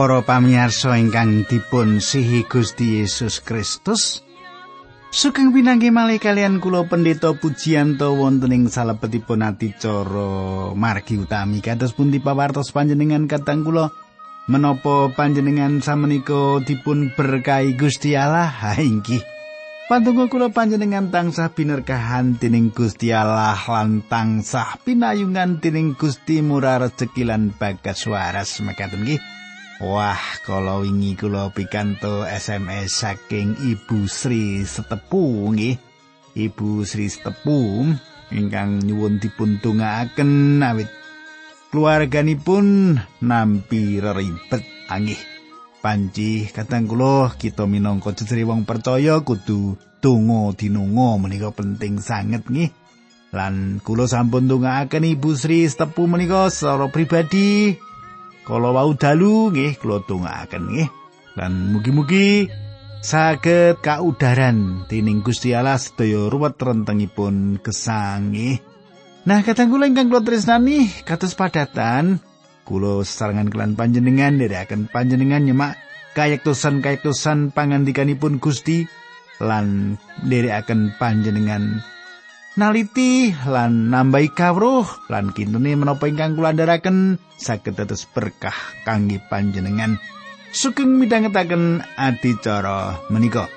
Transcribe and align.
Para 0.00 0.24
pamirsa 0.24 0.96
ingkang 0.96 1.44
dipun 1.44 2.00
sihi 2.00 2.48
Gusti 2.48 3.04
Yesus 3.04 3.44
Kristus, 3.44 4.24
sugeng 5.12 5.52
pinanggih 5.52 5.92
malih 5.92 6.16
kalian 6.16 6.56
kula 6.56 6.88
pendeta 6.88 7.36
pujianto 7.36 8.16
wonten 8.16 8.48
ing 8.48 8.72
salebetipun 8.72 9.44
adicara 9.44 10.72
margi 10.72 11.20
utami. 11.20 11.60
Kados 11.60 11.92
pun 11.92 12.08
dipawartos 12.08 12.72
panjenengan 12.72 13.28
katang 13.28 13.60
kula 13.60 13.92
menapa 14.48 15.12
panjenengan 15.12 15.84
samenika 15.84 16.64
dipun 16.64 17.12
berkahi 17.12 17.76
Gusti 17.76 18.16
Allah? 18.16 18.48
Ha 18.48 18.80
inggih. 18.80 19.20
Pantunggal 19.84 20.32
kula 20.32 20.48
panjenengan 20.48 21.12
tansah 21.12 21.52
binerkahan 21.52 22.40
dening 22.40 22.72
Gusti 22.72 23.12
Allah 23.12 23.60
lan 23.68 24.00
tansah 24.08 24.80
pinayungan 24.80 25.60
dening 25.60 25.92
Gusti 25.92 26.40
Murah 26.40 26.88
Rezeki 26.88 27.28
lan 27.28 27.52
Bagas 27.52 28.08
Waras. 28.08 28.64
Mekaten 28.64 29.04
nggih. 29.04 29.39
Wah, 29.80 30.20
kalau 30.44 30.84
wingi 30.84 31.16
kula 31.16 31.56
pikanto 31.56 32.28
SMS 32.28 33.00
saking 33.00 33.56
Ibu 33.64 34.04
Sri 34.12 34.60
Setepu 34.60 35.48
nggih. 35.56 35.80
Ibu 36.36 36.84
Sri 36.84 37.08
Setepu 37.08 37.88
ingkang 38.28 38.84
nyuwun 38.84 39.16
dipun 39.16 39.56
tungaaken 39.56 40.60
awit 40.60 40.92
keluarganipun 41.72 43.00
nampi 43.24 44.04
reribet 44.04 44.60
anggih. 44.92 45.16
Panci 45.80 46.44
katang 46.52 46.84
kula 46.84 47.32
kita 47.40 47.64
minangka 47.64 48.12
ceceri 48.12 48.44
wong 48.44 48.68
percaya 48.68 49.24
kudu 49.24 49.80
donga 50.04 50.52
dinunga 50.60 51.24
menika 51.24 51.56
penting 51.56 52.04
sanget 52.04 52.44
nggih. 52.44 52.68
Lan 53.32 53.80
kula 53.80 54.04
sampun 54.04 54.44
tungaaken 54.44 55.08
Ibu 55.08 55.32
Sri 55.40 55.64
Setepu 55.64 56.04
menika 56.04 56.52
secara 56.52 56.92
pribadi 56.92 57.80
Kala 58.50 58.74
wau 58.74 58.90
dalu 58.98 59.54
nggih 59.54 59.78
kula 59.78 60.02
tungaaken 60.10 60.74
nggih. 60.74 60.90
Lan 61.38 61.70
mugi-mugi 61.70 62.50
saged 62.98 63.78
kaudaran 63.78 64.90
dening 64.90 65.22
Gusti 65.22 65.54
Allah 65.54 65.78
sedaya 65.78 66.26
ruwet 66.26 66.58
rentengipun 66.58 67.62
gesang 67.62 68.34
nggih. 68.34 68.58
Nah, 69.30 69.46
kadang 69.46 69.70
kula 69.70 69.86
ingkang 69.86 70.10
kula 70.10 70.26
tresnani 70.26 70.90
kados 71.06 71.38
padatan 71.38 72.18
kula 72.66 73.06
sesarengan 73.06 73.54
kelan 73.54 73.78
panjenengan 73.78 74.42
akan 74.66 74.90
panjenengan 74.90 75.46
nyemak 75.46 75.78
kayektosan-kayektosan 76.18 77.54
pangandikanipun 77.54 78.42
Gusti 78.42 78.82
lan 79.38 79.94
akan 80.26 80.98
panjenengan 80.98 81.86
naliti 82.60 83.32
lan 83.48 83.88
nambahi 83.88 84.36
kawruh 84.36 84.84
lan 85.08 85.32
kintune 85.32 85.72
menapa 85.72 86.04
ingkang 86.04 86.36
kula 86.36 86.52
andharaken 86.52 87.16
saged 87.40 87.80
dados 87.80 88.04
berkah 88.04 88.52
kangge 88.84 89.16
panjenengan. 89.32 89.96
Sugeng 90.52 91.00
midhangetaken 91.00 91.80
adicara 91.96 93.00
menika 93.08 93.48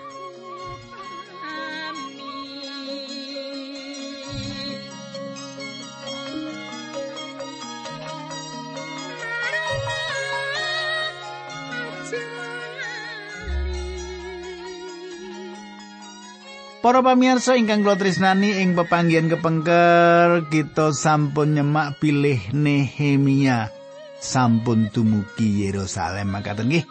Para 16.93 17.17
pamirsa 17.17 17.57
ingkang 17.57 17.81
kula 17.81 17.97
tresnani 17.97 18.61
ing 18.61 18.77
pepanggihan 18.77 19.25
kepengker 19.25 20.45
kita 20.53 20.93
sampun 20.93 21.57
nyemak 21.57 21.97
pilih 21.97 22.37
Nehemia 22.53 23.73
sampun 24.21 24.93
tumugi 24.93 25.65
Yerusalem 25.65 26.29
makaten 26.29 26.69
nggih. 26.69 26.85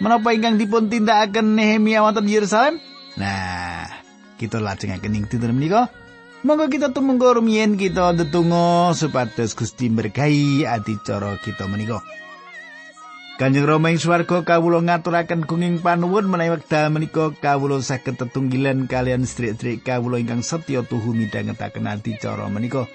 Menapa 0.00 0.32
ingkang 0.32 0.56
dipun 0.56 0.88
tindakaken 0.88 1.52
Nehemia 1.52 2.00
wonten 2.00 2.24
Yerusalem? 2.24 2.80
Nah, 3.20 3.84
kita 4.40 4.56
lajengaken 4.56 5.12
ing 5.20 5.28
dinten 5.28 5.52
menika. 5.52 5.92
Monggo 6.40 6.72
kita 6.72 6.96
tumunggu 6.96 7.36
rumiyin 7.36 7.76
kita 7.76 8.16
ndedonga 8.16 8.96
supados 8.96 9.52
Gusti 9.52 9.92
berkahi 9.92 10.64
adicara 10.64 11.36
kita 11.44 11.68
menika. 11.68 12.00
Kanjeng 13.36 13.68
Rama 13.68 13.92
ing 13.92 14.00
swarga 14.00 14.40
kawula 14.48 14.80
ngaturaken 14.80 15.44
gunging 15.44 15.84
panuwun 15.84 16.24
menawi 16.24 16.56
wekdal 16.56 16.88
menika 16.88 17.36
kawula 17.36 17.84
saged 17.84 18.16
tetunggilan 18.16 18.88
kalian 18.88 19.28
sedherek-sedherek 19.28 19.84
kawula 19.84 20.16
ingkang 20.16 20.40
setya 20.40 20.80
tuhu 20.80 21.12
midhangetaken 21.12 21.84
adicara 21.84 22.48
menika. 22.48 22.88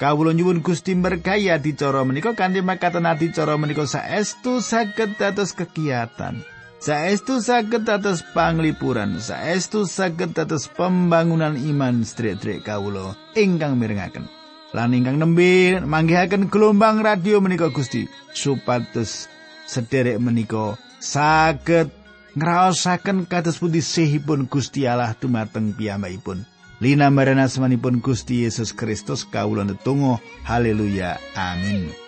Kawula 0.00 0.32
nyuwun 0.32 0.64
Gusti 0.64 0.96
berkahi 0.96 1.52
adicara 1.52 2.08
menika 2.08 2.32
kanthi 2.32 2.64
makaten 2.64 3.04
adicara 3.04 3.60
menika 3.60 3.84
saestu 3.84 4.64
saged 4.64 5.20
dados 5.20 5.52
kegiatan. 5.52 6.40
Saestu 6.80 7.44
saged 7.44 7.84
dados 7.84 8.24
panglipuran, 8.32 9.20
saestu 9.20 9.84
saged 9.84 10.32
dados 10.32 10.72
pembangunan 10.72 11.52
iman 11.68 12.00
sedherek-sedherek 12.00 12.64
kawula 12.64 13.12
ingkang 13.36 13.76
mirengaken. 13.76 14.24
Lan 14.72 14.96
ingkang 14.96 15.20
nembe 15.20 15.84
manggihaken 15.84 16.48
gelombang 16.48 17.04
radio 17.04 17.44
menika 17.44 17.68
Gusti 17.68 18.08
supados 18.32 19.28
sederek 19.66 20.18
menika 20.18 20.76
saged 21.00 21.90
ngraosaken 22.36 23.28
kados 23.28 23.60
pundi 23.60 23.84
sehipun 23.84 24.48
Gusti 24.48 24.88
Allah 24.88 25.12
dumateng 25.16 25.76
piyambakipun. 25.76 26.48
Linambaran 26.82 27.38
asmanipun 27.38 28.02
Gusti 28.02 28.42
Yesus 28.42 28.74
Kristus 28.74 29.22
kawula 29.22 29.62
netunggal 29.62 30.18
haleluya 30.42 31.22
amin. 31.38 32.01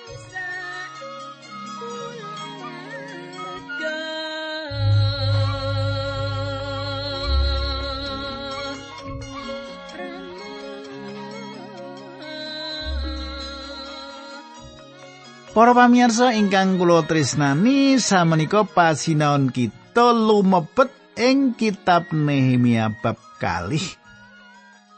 Para 15.55 15.71
pamirsa 15.71 16.35
ingkang 16.35 16.83
kula 16.83 17.07
tresnani 17.07 18.03
samenika 18.03 18.67
pasinaon 18.67 19.55
kita 19.55 20.11
lumebet 20.11 20.91
ing 21.15 21.55
kitab 21.55 22.11
Nehemia 22.11 22.91
bab 22.99 23.15
kalih. 23.39 23.87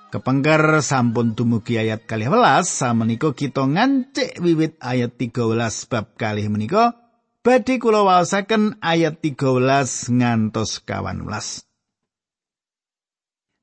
Kepengker 0.09 0.81
sampun 0.81 1.37
dumugi 1.37 1.77
ayat 1.77 2.09
kalih 2.09 2.33
welas 2.33 2.73
samenika 2.73 3.37
kita 3.37 3.69
ngancik 3.69 4.41
wiwit 4.41 4.81
ayat 4.81 5.21
13 5.21 5.93
bab 5.93 6.17
kalih 6.17 6.49
menika 6.49 6.97
badhe 7.45 7.77
kula 7.77 8.09
waosaken 8.09 8.81
ayat 8.81 9.21
13 9.21 9.61
ngantos 10.09 10.81
kawan 10.89 11.29
welas. 11.29 11.66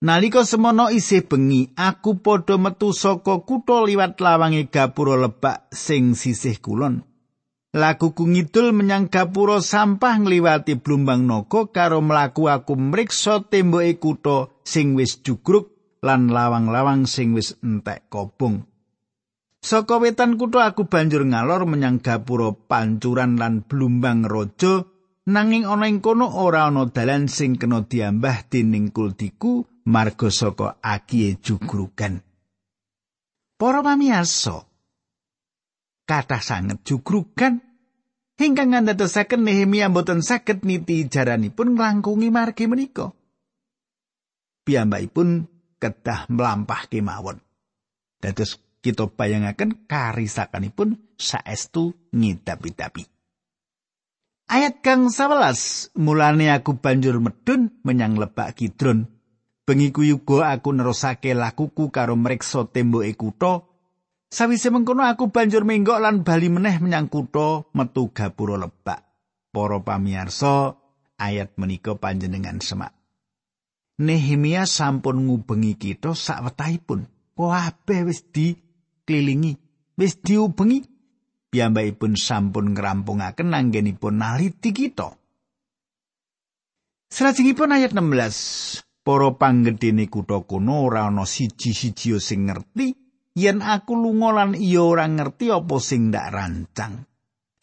Nalika 0.03 0.43
semono 0.43 0.91
isih 0.91 1.23
bengi, 1.31 1.71
aku 1.79 2.19
padha 2.19 2.59
metu 2.59 2.91
saka 2.91 3.39
kutha 3.47 3.87
liwat 3.87 4.19
lawange 4.19 4.67
gapura 4.67 5.15
lebak 5.15 5.71
sing 5.71 6.11
sisih 6.11 6.59
kulon. 6.59 7.07
Lakuku 7.71 8.27
ngidul 8.27 8.75
menyang 8.75 9.07
gapura 9.07 9.63
sampah 9.63 10.19
ngliwati 10.19 10.75
blumbang 10.75 11.23
naga 11.23 11.71
karo 11.71 12.03
mlaku 12.03 12.51
aku 12.51 12.75
mriksa 12.75 13.47
temboke 13.47 13.95
kutha 13.95 14.51
sing 14.67 14.99
wis 14.99 15.23
jugruk 15.23 15.71
lan 16.03 16.27
lawang-lawang 16.27 17.07
sing 17.07 17.31
wis 17.31 17.55
entek 17.63 18.11
kobong. 18.11 18.67
Saka 19.63 20.03
wetan 20.03 20.35
kutha 20.35 20.67
aku 20.67 20.91
banjur 20.91 21.23
ngalor 21.23 21.63
menyang 21.63 22.03
gapura 22.03 22.51
pancuran 22.51 23.39
lan 23.39 23.63
blumbang 23.63 24.27
raja 24.27 24.83
nanging 25.31 25.63
ana 25.63 25.87
ing 25.87 26.03
kono 26.03 26.27
ora 26.27 26.67
ana 26.67 26.91
dalan 26.91 27.31
sing 27.31 27.55
kena 27.55 27.87
diambah 27.87 28.51
dening 28.51 28.91
kultiku 28.91 29.63
marga 29.87 30.29
saka 30.31 30.79
akiye 30.79 31.39
jugrugan. 31.39 32.23
Para 33.59 33.79
pamiyarsa, 33.79 34.67
kathah 36.03 36.43
sanget 36.43 36.83
jugrugan 36.83 37.63
ingkang 38.43 38.75
ngandadosaken 38.75 39.47
Nehemia 39.47 39.87
mboten 39.87 40.19
saged 40.19 40.67
niti 40.67 41.07
jaranipun 41.07 41.79
nglangkungi 41.79 42.27
margi 42.27 42.67
menika. 42.67 43.15
Piyambakipun 44.67 45.47
kedah 45.79 46.27
mlampah 46.27 46.87
kemawon. 46.91 47.39
Dados 48.19 48.59
kita 48.83 49.07
bayangaken 49.07 49.87
karisakanipun 49.87 51.15
saestu 51.15 51.95
ngidapi-dapi. 52.11 53.03
Ayat 54.51 54.83
kang 54.83 55.07
11 55.07 55.95
mulane 55.95 56.51
aku 56.51 56.75
banjur 56.75 57.23
medun 57.23 57.71
menyang 57.87 58.19
lebak 58.19 58.59
Kidron 58.59 59.07
bengi 59.63 59.95
yuga 59.95 60.51
aku 60.51 60.75
nerusake 60.75 61.31
lakuku 61.31 61.89
karo 61.89 62.19
mreksa 62.19 62.67
temboke 62.67 63.15
kutha. 63.15 63.63
Sawise 64.33 64.73
mengkono 64.73 65.05
aku 65.05 65.29
banjur 65.29 65.61
menggok 65.61 66.01
lan 66.01 66.25
bali 66.25 66.49
meneh 66.49 66.81
menyang 66.81 67.07
kutha 67.07 67.69
metu 67.77 68.09
gapura 68.11 68.57
lebak. 68.57 68.99
Para 69.53 69.77
pamirsa 69.77 70.73
ayat 71.21 71.53
menika 71.61 71.93
panjenengan 71.93 72.57
semak. 72.57 72.91
Nehemia 74.01 74.65
sampun 74.65 75.29
ngubengi 75.29 75.77
kita 75.77 76.17
sak 76.17 76.41
wetahipun 76.49 77.05
kabeh 77.37 78.01
wis 78.09 78.25
dikelilingi 78.33 79.53
wis 80.01 80.17
diubengi? 80.17 80.81
Piyambakipun 81.53 82.17
sampun 82.17 82.73
ngrampungaken 82.73 83.53
anggenipun 83.53 84.17
naliti 84.17 84.73
kita. 84.73 85.13
Salajengipun 87.13 87.77
ayat 87.77 87.93
16, 87.93 88.81
para 89.03 89.35
panggedhene 89.35 90.07
kutha 90.07 90.41
kuno 90.47 90.87
ora 90.87 91.11
ana 91.11 91.27
siji-siji 91.27 92.17
sing 92.23 92.47
ngerti 92.47 92.87
yen 93.35 93.59
aku 93.59 93.93
lunga 93.99 94.31
lan 94.31 94.51
iya 94.55 94.81
ora 94.81 95.05
ngerti 95.05 95.51
apa 95.51 95.75
sing 95.83 96.09
ndak 96.09 96.27
rancang. 96.31 96.95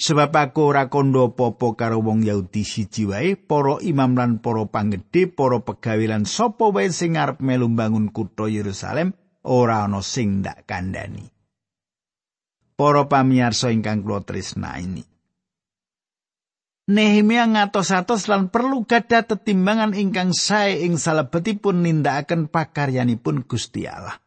Sebab 0.01 0.33
aku 0.33 0.73
ora 0.73 0.89
kondo 0.89 1.37
popo 1.37 1.77
karo 1.77 2.01
wong 2.01 2.25
Yahudi 2.25 2.65
siji 2.65 3.05
wae, 3.05 3.37
para 3.37 3.77
imam 3.85 4.17
lan 4.17 4.41
para 4.41 4.65
panggedhe, 4.65 5.29
para 5.29 5.61
pegawe 5.61 6.05
lan 6.09 6.25
sapa 6.25 6.73
wae 6.73 6.89
sing 6.89 7.21
arep 7.21 7.45
melu 7.45 7.69
bangun 7.69 8.09
kutha 8.09 8.49
Yerusalem, 8.49 9.13
ora 9.45 9.85
ana 9.85 10.01
sing 10.01 10.41
ndak 10.41 10.65
kandhani. 10.65 11.29
Para 12.81 13.05
pamirsa 13.13 13.69
ingkang 13.77 14.01
kula 14.01 14.25
tresnani. 14.25 15.10
Nehemia 16.91 17.47
ngatos-atos 17.47 18.27
lan 18.27 18.51
perlu 18.51 18.83
gada 18.83 19.23
tetimbangan 19.23 19.95
ingkang 19.95 20.35
sae 20.35 20.83
ing 20.83 20.99
salebetipun 20.99 21.87
nindakaken 21.87 22.51
pakaryanipun 22.51 23.47
Gusti 23.47 23.87
Allah. 23.87 24.19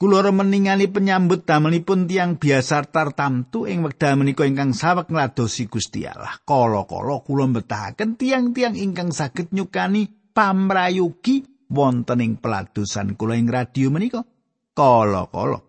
Kula 0.00 0.32
meningali 0.32 0.88
penyambut 0.88 1.44
damelipun 1.44 2.08
tiang 2.08 2.40
biasa 2.40 2.88
tartamtu 2.88 3.68
ing 3.68 3.84
wekdal 3.84 4.16
menika 4.16 4.48
ingkang 4.48 4.72
sawek 4.72 5.12
ngladosi 5.12 5.68
Gusti 5.68 6.08
Allah. 6.08 6.40
Kala-kala 6.48 7.20
kula 7.20 7.44
betahaken 7.52 8.16
tiang-tiang 8.16 8.72
ingkang 8.80 9.12
saged 9.12 9.52
nyukani 9.52 10.08
pamrayugi 10.32 11.68
wonten 11.68 12.24
ing 12.24 12.40
peladusan 12.40 13.12
kula 13.20 13.36
ing 13.36 13.52
radio 13.52 13.92
menika. 13.92 14.24
Kala-kala. 14.72 15.60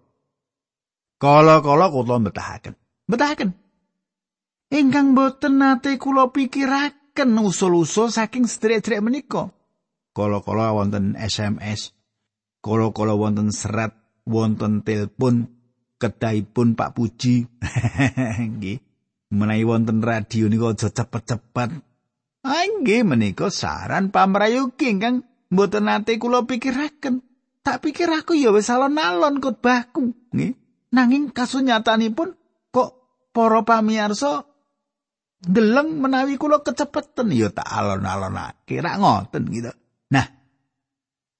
Kala-kala 1.19 1.91
kula 1.91 2.15
betahaken. 2.23 2.79
Betahaken. 3.11 3.51
Ingkang 4.71 5.13
boten 5.13 5.59
nate 5.59 5.99
kula 5.99 6.31
pikiraken 6.31 7.35
usul-usul 7.37 8.09
saking 8.09 8.47
sedherek-sedherek 8.47 9.03
menika. 9.03 9.51
Kala-kala 10.15 10.75
wonten 10.75 11.15
SMS, 11.19 11.91
kala-kala 12.63 13.15
wonten 13.15 13.51
serat, 13.51 13.95
wonten 14.23 14.83
telepon 14.83 15.51
kedahipun 15.99 16.73
Pak 16.73 16.95
Puji. 16.95 17.45
Nggih. 18.57 18.79
Menawi 19.31 19.63
wonten 19.63 20.03
radio 20.03 20.51
nika 20.51 20.75
aja 20.75 20.91
cepet-cepet. 20.91 21.69
Ah 22.41 22.65
nggih 22.67 23.05
menika 23.05 23.53
saran 23.53 24.09
pamrayugi 24.11 24.91
ingkang 24.91 25.23
boten 25.47 25.87
nate 25.87 26.19
kula 26.19 26.43
pikiraken. 26.43 27.23
Tak 27.61 27.85
pikir 27.85 28.09
aku 28.09 28.33
ya 28.33 28.49
wis 28.51 28.73
alon-alon 28.73 29.39
khotbahku, 29.39 30.11
nggih. 30.35 30.57
Nanging 30.91 31.31
kasunyatanipun 31.31 32.35
kok 32.75 32.91
para 33.31 33.63
pamirsa 33.63 34.50
deleng 35.41 35.97
menawi 35.97 36.37
kula 36.37 36.61
kecepeten 36.61 37.33
ya 37.33 37.49
tak 37.49 37.65
alon-alonake 37.65 38.77
ra 38.77 39.01
ngoten 39.01 39.43
gitu. 39.49 39.73
Nah, 40.13 40.25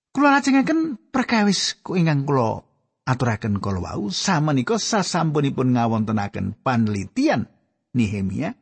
kula 0.09 0.33
lajengaken 0.33 0.97
perkawis 1.13 1.77
ku 1.85 1.93
ingkang 1.93 2.25
kula 2.25 2.65
aturaken 3.05 3.61
kala 3.61 3.79
wau 3.81 4.09
samenika 4.09 4.81
sasampunipun 4.81 5.77
ngawontenaken 5.77 6.57
panlitian 6.65 7.45
Nehemia 7.91 8.55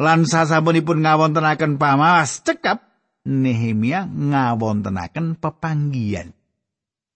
lan 0.00 0.24
sasampunipun 0.28 1.04
ngawontenaken 1.04 1.80
pamawas 1.80 2.44
cekap 2.44 2.90
Nehemia 3.20 4.08
ngawontenaken 4.08 5.36
pepanggian. 5.36 6.32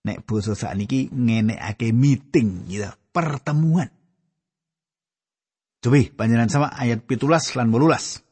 Nek 0.05 0.21
basa 0.29 0.53
sakniki 0.53 1.09
ngenekake 1.09 1.97
meeting 1.97 2.69
gitu, 2.69 2.93
pertemuan. 3.09 3.89
Cobi 5.85 6.09
panjenengan 6.09 6.49
sama 6.49 6.69
ayat 6.73 7.05
pitulas 7.05 7.53
lan 7.53 7.69
wolulas. 7.69 8.25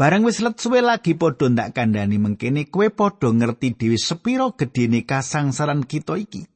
Barang 0.00 0.24
wis 0.24 0.40
let 0.40 0.56
suwe 0.56 0.80
lagi 0.80 1.12
padha 1.12 1.52
ndak 1.52 1.76
kandhani 1.76 2.16
mengkene 2.16 2.72
kowe 2.72 2.88
padha 2.88 3.28
ngerti 3.28 3.76
dhewe 3.76 4.00
sepiro 4.00 4.56
gedene 4.56 5.04
kasangsaran 5.04 5.84
kita 5.84 6.16
iki. 6.16 6.48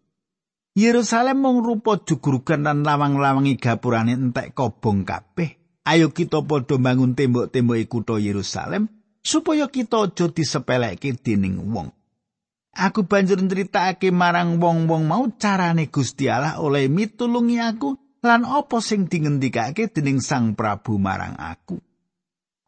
Yerusalem 0.72 1.44
mung 1.44 1.60
rupa 1.60 2.00
jugurugan 2.00 2.64
lan 2.64 2.80
lawang-lawangi 2.88 3.60
gapurane 3.60 4.16
entek 4.16 4.56
kobong 4.56 5.04
kabeh. 5.04 5.60
Ayo 5.84 6.16
kita 6.16 6.40
padha 6.48 6.80
bangun 6.80 7.12
tembok-tembok 7.12 7.84
kutha 7.92 8.16
Yerusalem 8.16 8.88
supaya 9.20 9.68
kita 9.68 10.08
aja 10.08 10.32
disepeleke 10.32 11.20
dening 11.20 11.60
wong. 11.68 11.92
Aku 12.72 13.04
banjur 13.04 13.36
nyritakake 13.44 14.08
marang 14.08 14.56
wong-wong 14.56 15.04
mau 15.04 15.28
carane 15.36 15.92
Gusti 15.92 16.32
Allah 16.32 16.56
oleh 16.64 16.88
mitulungi 16.88 17.60
aku 17.60 18.01
lan 18.22 18.46
apa 18.46 18.78
sing 18.78 19.10
dingendikake 19.10 19.90
dening 19.90 20.22
Sang 20.22 20.54
Prabu 20.54 20.96
marang 20.96 21.34
aku. 21.36 21.76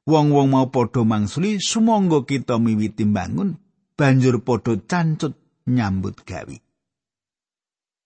Wong-wong 0.05 0.53
mau 0.53 0.69
padha 0.69 1.01
mangsuli 1.01 1.56
sumangga 1.62 2.29
kita 2.29 2.61
miwiti 2.61 3.09
bangun 3.09 3.56
banjur 3.97 4.45
padha 4.45 4.77
cancut 4.85 5.33
nyambut 5.65 6.21
gawi. 6.29 6.61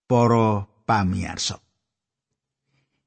Para 0.07 0.71
pamirsa. 0.87 1.59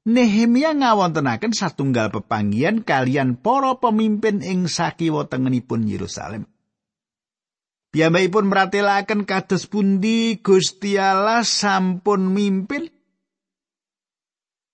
Nehemia 0.02 0.74
ngawontenaken 0.74 1.54
satunggal 1.54 2.10
pepanggian 2.10 2.82
kalian 2.82 3.38
para 3.38 3.78
pemimpin 3.78 4.42
ing 4.42 4.66
sakiwa 4.66 5.30
tengenipun 5.30 5.86
Yerusalem. 5.86 6.50
Piyambakipun 7.94 8.50
meratelaken 8.50 9.24
kados 9.24 9.70
pundi 9.70 10.42
Gusti 10.42 10.98
Allah 10.98 11.46
sampun 11.46 12.34
mimpin 12.34 12.91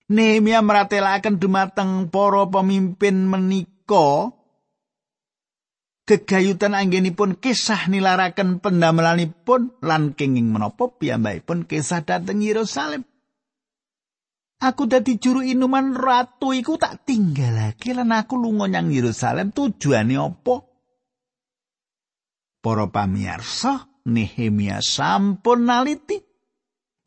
Nehemia 0.09 0.65
meratelaken 0.65 1.37
dumateng 1.37 2.09
para 2.09 2.49
pemimpin 2.49 3.29
menika 3.29 4.33
gegayutan 6.09 6.73
anggenipun 6.73 7.37
kisah 7.37 7.93
nilaraken 7.93 8.65
pendamelanipun 8.65 9.77
lan 9.85 10.17
kenging 10.17 10.49
menapa 10.49 10.89
piyambakipun 10.97 11.69
kisah 11.69 12.01
dhateng 12.09 12.41
Yerusalem. 12.41 13.05
Aku 14.59 14.89
dadi 14.89 15.21
juru 15.21 15.45
inuman 15.45 15.93
ratu 15.93 16.57
iku 16.57 16.81
tak 16.81 17.05
tinggalake 17.05 17.93
lan 17.93 18.11
aku 18.11 18.41
lunga 18.41 18.67
nyang 18.67 18.89
Yerusalem 18.89 19.53
tujuane 19.53 20.17
apa? 20.19 20.57
Para 22.59 22.91
pamirsa, 22.91 23.87
Nehemia 24.09 24.81
sampun 24.81 25.69
naliti 25.69 26.28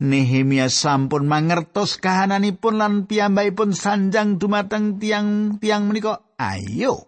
Nehemia 0.02 0.66
sampun 0.66 1.30
mangertos 1.30 1.94
kahananipun 2.02 2.74
lan 2.74 2.94
piyambakipun 3.06 3.70
sanjang 3.70 4.42
dumateng 4.42 4.98
tiang-tiang 4.98 5.86
menika. 5.86 6.26
Ayo. 6.34 7.06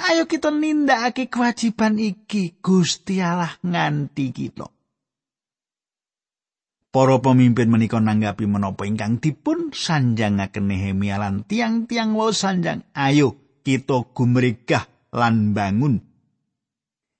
Ayo 0.00 0.24
kita 0.24 0.48
nindakake 0.48 1.28
kewajiban 1.28 2.00
iki 2.00 2.56
Gusti 2.64 3.20
Allah 3.20 3.52
nganti 3.60 4.32
kita. 4.32 4.64
Para 6.88 7.20
pemimpin 7.20 7.68
menika 7.68 8.00
nanggapi 8.00 8.48
menapa 8.48 8.88
ingkang 8.88 9.20
dipun 9.20 9.76
sanjangaken 9.76 10.72
Nehemia 10.72 11.20
lan 11.20 11.44
tiang-tiang 11.44 12.16
wau 12.16 12.32
sanjang. 12.32 12.88
Ayo 12.96 13.60
kita 13.60 14.08
gumregah 14.16 14.88
lan 15.12 15.52
bangun 15.52 16.07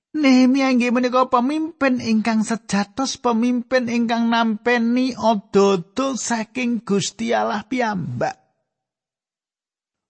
Nehemia 0.09 0.73
inggih 0.73 0.89
menika 0.89 1.29
pemimpin 1.29 2.01
ingkang 2.01 2.41
sejatos, 2.41 3.21
pemimpin 3.21 3.85
ingkang 3.85 4.33
nampeni 4.33 5.13
odo-odo 5.13 6.17
saking 6.17 6.81
Gusti 6.81 7.29
Allah 7.29 7.61
piyambak. 7.61 8.33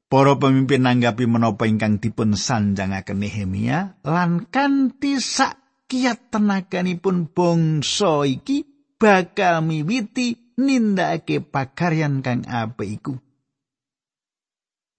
Para 0.07 0.39
pemimpin 0.39 0.87
nanggapi 0.87 1.27
menapa 1.27 1.67
ingkang 1.67 1.99
dipun 1.99 2.33
sanjangaken 2.33 3.19
Nehemia 3.19 3.99
lan 4.07 4.47
kanthi 4.47 5.19
sakiat 5.19 6.31
tenaganipun 6.31 7.29
bangsa 7.29 8.23
iki 8.23 8.65
bakal 8.97 9.61
miwiti 9.61 10.55
nindakake 10.57 11.43
pakaryan 11.43 12.23
kang 12.23 12.47
apik 12.47 12.89
iku. 12.89 13.13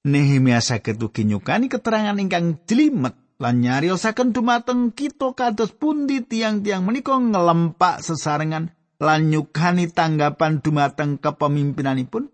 Nehemia 0.06 0.60
saged 0.60 1.00
ugi 1.00 1.24
nyukani 1.24 1.72
keterangan 1.72 2.20
ingkang 2.20 2.62
jelimet 2.68 3.16
lan 3.40 3.64
nyariosaken 3.64 4.36
dumateng 4.36 4.92
kita 4.92 5.32
kados 5.32 5.72
pundi 5.72 6.20
tiang-tiang 6.20 6.84
menika 6.84 7.16
ngelempak 7.16 8.04
sesarengan 8.04 8.76
lan 9.00 9.32
nyukani 9.32 9.88
tanggapan 9.88 10.60
dumateng 10.60 11.16
kepemimpinanipun. 11.16 12.28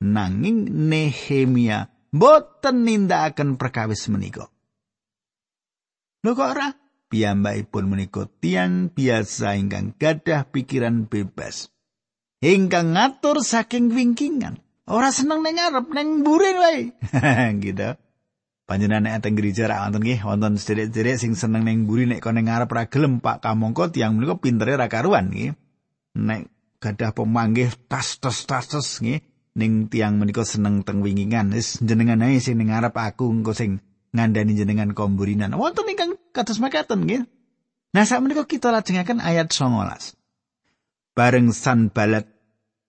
Nanging 0.00 0.66
Nehemia 0.90 1.86
boten 2.10 2.82
nindakaken 2.82 3.54
perkawis 3.60 4.10
menika. 4.10 4.50
Lho 6.26 6.32
kok 6.34 6.50
ora? 6.50 6.68
Piyambakipun 7.10 7.84
menika 7.86 8.26
tiang 8.42 8.90
biasa 8.90 9.54
ingkang 9.54 9.94
gadah 10.00 10.50
pikiran 10.50 11.06
bebas. 11.06 11.70
Ingkang 12.42 12.96
ngatur 12.96 13.44
saking 13.44 13.92
wingkingan. 13.92 14.58
Ora 14.90 15.14
seneng 15.14 15.44
ning 15.46 15.60
ngarep 15.60 15.86
ning 15.94 16.08
mburi 16.24 16.50
wae. 16.58 16.80
Gitu 17.62 17.94
Panjenengan 18.70 19.02
nek 19.02 19.26
teng 19.26 19.34
gereja 19.34 19.66
ra 19.66 19.82
wonten 19.82 19.98
nggih, 19.98 20.22
wonten 20.22 20.54
sederek-sederek 20.54 21.18
sing 21.18 21.34
seneng 21.34 21.66
ning 21.66 21.90
mburi 21.90 22.06
nek 22.06 22.22
kono 22.22 22.38
ngarep 22.38 22.70
ra 22.70 22.86
gelem 22.86 23.18
Pak 23.18 23.42
kamangka 23.42 23.90
tiyang 23.90 24.14
menika 24.14 24.38
pintere 24.38 24.78
ra 24.78 24.86
karuan 24.86 25.34
nggih. 25.34 25.58
Nek 26.14 26.46
gadah 26.78 27.10
pemanggih 27.10 27.74
tas-tas-tas 27.90 29.02
nggih 29.02 29.26
ning 29.58 29.90
tiang 29.90 30.22
menika 30.22 30.46
seneng 30.46 30.86
teng 30.86 31.02
wingingan. 31.02 31.50
Wis 31.50 31.82
jenengan 31.82 32.22
ae 32.22 32.38
sing 32.38 32.62
ngarep 32.62 32.94
aku 32.94 33.26
engko 33.26 33.58
sing 33.58 33.82
ngandani 34.14 34.54
jenengan 34.54 34.94
komburinan 34.94 35.50
wonten 35.58 35.90
ingkang 35.90 36.14
kados 36.30 36.62
makaten 36.62 37.10
nggih. 37.10 37.26
Nah 37.90 38.06
sak 38.06 38.22
menika 38.22 38.46
kita 38.46 38.70
lajengaken 38.70 39.18
ayat 39.18 39.50
19 39.50 40.14
bareng 41.18 41.50
Sanbalat 41.50 42.30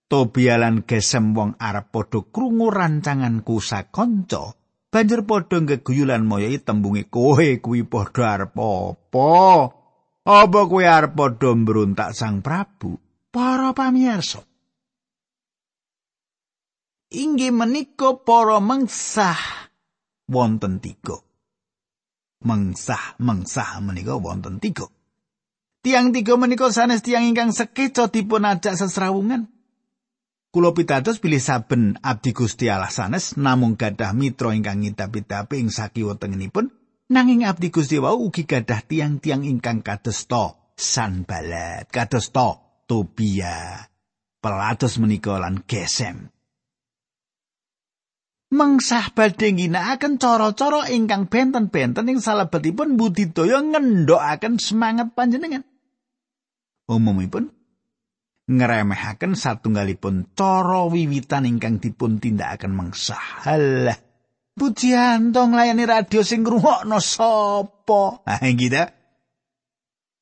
Tobia 0.06 0.60
lan 0.62 0.86
Gesem 0.86 1.34
wong 1.34 1.58
Arab 1.58 1.90
padha 1.90 2.22
krungu 2.22 2.70
rancanganku 2.70 3.58
sakonco 3.64 4.61
banjur 4.92 5.24
padha 5.24 5.58
geguyulan 5.64 6.28
moyoi 6.28 6.60
tembunge 6.60 7.08
kowe 7.08 7.48
kuwi 7.64 7.82
padha 7.88 8.24
arep 8.36 8.56
apa 8.60 9.30
apa 10.28 10.60
kowe 10.68 10.84
arep 10.84 11.14
padha 11.16 11.50
mbrontak 11.56 12.12
Sang 12.12 12.44
Prabu 12.44 13.00
para 13.32 13.72
pamirsa 13.72 14.44
inggih 17.12 17.52
menika 17.52 18.16
para 18.24 18.60
mengsah 18.64 19.62
wonten 20.32 20.80
tiga. 20.80 21.20
Mengsah, 22.42 23.20
mengsah 23.22 23.84
menika 23.84 24.18
wonten 24.18 24.58
tiga. 24.58 24.88
Tiang 25.84 26.16
tiga 26.16 26.40
menika 26.40 26.72
sanes 26.72 27.04
tiang 27.04 27.28
ingkang 27.28 27.52
sekeca 27.52 28.08
dipun 28.08 28.48
ajak 28.48 28.80
sesrawungan. 28.80 29.52
Kulo 30.51 30.75
pitados 30.75 31.24
pilih 31.24 31.39
saben 31.39 31.96
abdi 32.03 32.36
Gusti 32.36 32.67
Allah 32.67 32.91
sanes 32.91 33.39
namung 33.39 33.79
gadah 33.79 34.12
mitra 34.12 34.51
ingkang 34.51 34.84
ngidap-idapi 34.84 35.63
ing 35.63 35.72
sakiwa 35.72 36.20
tengenipun 36.20 36.75
nanging 37.08 37.48
abdi 37.48 37.72
Gusti 37.72 37.96
wau 38.03 38.20
ugi 38.20 38.43
gadah 38.43 38.84
tiang-tiang 38.84 39.48
ingkang 39.48 39.79
kadosta 39.79 40.60
Sanbalat, 40.75 41.88
kadosta 41.88 42.60
Tobia, 42.84 43.88
pelados 44.43 45.00
menika 45.00 45.39
lan 45.39 45.63
Gesem. 45.63 46.27
mengsah 48.51 49.15
badhe 49.15 49.55
ginakaken 49.55 50.20
cara-cara 50.20 50.91
ingkang 50.91 51.31
benten-benten 51.31 52.12
ing 52.12 52.20
salebetipun 52.20 53.00
budidaya 53.00 53.63
ngendokaken 53.63 54.60
semangat 54.60 55.15
panjenengan. 55.15 55.63
Umumipun 56.91 57.55
ngremehaken 58.51 59.39
satunggalipun 59.39 60.36
cara 60.36 60.84
wiwitan 60.91 61.48
ingkang 61.48 61.79
dipun 61.79 62.20
tindakaken 62.20 62.75
mengsah. 62.75 63.48
Halah. 63.48 63.96
Pujian 64.51 65.31
to 65.31 65.48
nglayani 65.48 65.88
radio 65.88 66.22
sing 66.27 66.43
ngrungokno 66.43 67.00
sapa? 67.00 68.27
Ah 68.27 68.43
gitu. 68.43 68.84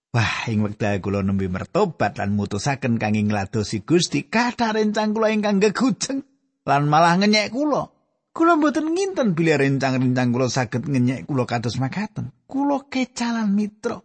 Wah, 0.10 0.50
ing 0.50 0.66
wekdal 0.66 1.02
kula 1.06 1.22
nembe 1.22 1.46
mertobat 1.46 2.18
lan 2.18 2.34
mutusaken 2.34 2.98
kangge 2.98 3.26
ngladosi 3.30 3.86
Gusti 3.86 4.26
kathah 4.26 4.74
rencang 4.74 5.14
kula 5.14 5.30
ingkang 5.30 5.62
gegujeng 5.62 6.26
lan 6.66 6.90
malah 6.90 7.18
ngenyek 7.22 7.54
kula. 7.54 7.90
Kula 8.34 8.58
mboten 8.58 8.94
nginten 8.94 9.34
bilih 9.38 9.58
rencang-rencang 9.58 10.30
kula 10.34 10.48
saged 10.50 10.86
ngenyek 10.86 11.30
kula 11.30 11.46
kados 11.46 11.78
makaten. 11.82 12.34
Kula 12.50 12.90
kecalan 12.90 13.54
mitra. 13.54 14.02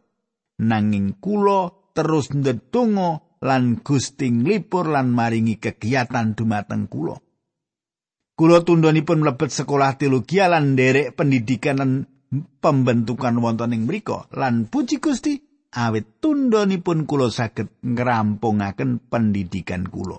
Nanging 0.60 1.20
kula 1.20 1.72
terus 1.96 2.32
ndedonga 2.32 3.33
lan 3.44 3.84
Gusti 3.84 4.32
nglipur 4.32 4.88
lan 4.88 5.12
maringi 5.12 5.60
kegiatan 5.60 6.32
dumateng 6.32 6.88
kula. 6.88 7.20
Kula 8.34 8.66
tundhonipun 8.66 9.22
mlebet 9.22 9.52
sekolah 9.52 9.94
teologi 10.00 10.42
lan 10.42 10.74
nderek 10.74 11.14
pendidikan 11.14 11.78
dan 11.78 11.90
pembentukan 12.58 13.38
wonten 13.38 13.76
ing 13.76 13.86
mriku 13.86 14.26
lan 14.34 14.66
puji 14.66 14.98
Gusti 14.98 15.38
awit 15.76 16.18
tundhonipun 16.18 17.06
kula 17.06 17.30
saged 17.30 17.70
ngrampungaken 17.84 19.06
pendidikan 19.06 19.86
kula. 19.86 20.18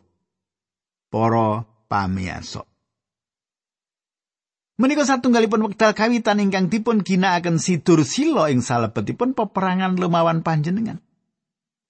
Para 1.11 1.67
pamirsa 1.89 2.63
Menika 4.75 5.07
satunggalipun 5.07 5.71
wekdal 5.71 5.95
kawitan 5.95 6.43
ingkang 6.43 6.67
dipun 6.67 6.99
ginakaken 6.99 7.63
Sidur 7.63 8.03
Silo 8.03 8.43
ing 8.51 8.59
salebetipun 8.59 9.31
peperangan 9.31 9.95
lumawan 9.95 10.43
panjenengan. 10.43 10.99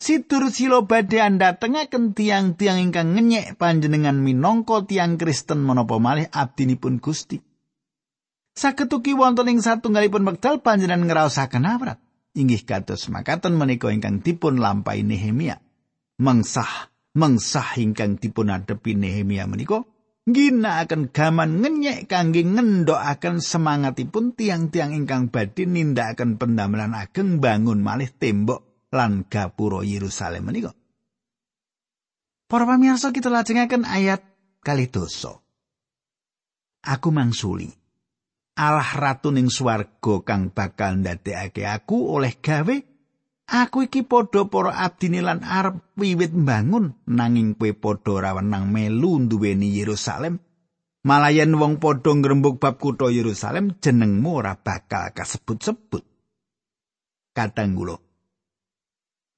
Sidur 0.05 0.53
Silo 0.53 0.85
badhe 0.85 1.17
andhatengaken 1.17 2.13
tiang-tiang 2.13 2.77
ingkang 2.77 3.17
ngenyek 3.17 3.57
panjenengan 3.57 4.13
minangka 4.21 4.85
tiang 4.85 5.17
Kristen 5.17 5.65
menapa 5.65 5.97
malih 5.97 6.29
abdinipun 6.29 7.01
Gusti. 7.01 7.41
Saketuki 8.53 9.17
wonten 9.17 9.49
ing 9.49 9.65
satunggalipun 9.65 10.21
wekdal 10.29 10.61
panjenengan 10.61 11.09
ngraosaken 11.09 11.65
awrat. 11.65 11.97
Inggih 12.37 12.69
kados 12.69 13.09
makaten 13.09 13.57
menika 13.57 13.89
ingkang 13.89 14.21
dipun 14.21 14.61
lampahi 14.61 15.01
Nehemia. 15.01 15.57
Mengsah, 16.21 16.93
mengsah 17.17 17.73
ingkang 17.81 18.21
dipun 18.21 18.53
adepi 18.53 18.93
Nehemia 18.93 19.49
menika 19.49 19.89
ginakaken 20.29 21.09
gaman 21.09 21.65
ngenyek 21.65 22.05
kangge 22.05 22.45
ngendokaken 22.45 23.41
semangatipun 23.41 24.37
tiang-tiang 24.37 24.93
ingkang 24.93 25.33
badhe 25.33 25.65
nindakaken 25.65 26.37
pendamelan 26.37 26.93
ageng 26.93 27.41
bangun 27.41 27.81
malih 27.81 28.13
tembok 28.13 28.74
lan 28.93 29.25
gapura 29.25 29.81
Yerusalem 29.81 30.45
menika. 30.45 30.73
Para 32.45 32.69
pamirsa 32.69 33.09
kita 33.09 33.33
lajengaken 33.33 33.87
ayat 33.89 34.21
kali 34.61 34.89
dosa. 34.91 35.33
Aku 36.85 37.09
mangsuli. 37.09 37.69
Allah 38.55 38.87
ratu 38.95 39.33
ning 39.33 39.51
swarga 39.51 40.21
kang 40.23 40.53
bakal 40.53 41.01
ndadekake 41.01 41.67
aku 41.67 42.15
oleh 42.15 42.39
gawe 42.39 42.95
Aku 43.45 43.85
iki 43.85 44.01
padha 44.01 44.49
para 44.49 44.73
abdine 44.73 45.21
lan 45.21 45.45
arep 45.45 45.93
wiwit 46.01 46.33
mbangun 46.33 46.97
nanging 47.05 47.53
kowe 47.53 47.69
padha 47.77 48.11
ora 48.17 48.31
wenang 48.33 48.73
melu 48.73 49.21
duweni 49.29 49.69
Yerusalem. 49.69 50.41
Malayan 51.05 51.53
wong 51.53 51.77
padha 51.77 52.09
ngrembug 52.17 52.57
bab 52.57 52.81
kutha 52.81 53.13
Yerusalem 53.13 53.77
jenengmu 53.77 54.41
ora 54.41 54.57
bakal 54.57 55.13
kasebut-sebut. 55.13 56.01
Kadang 57.37 57.77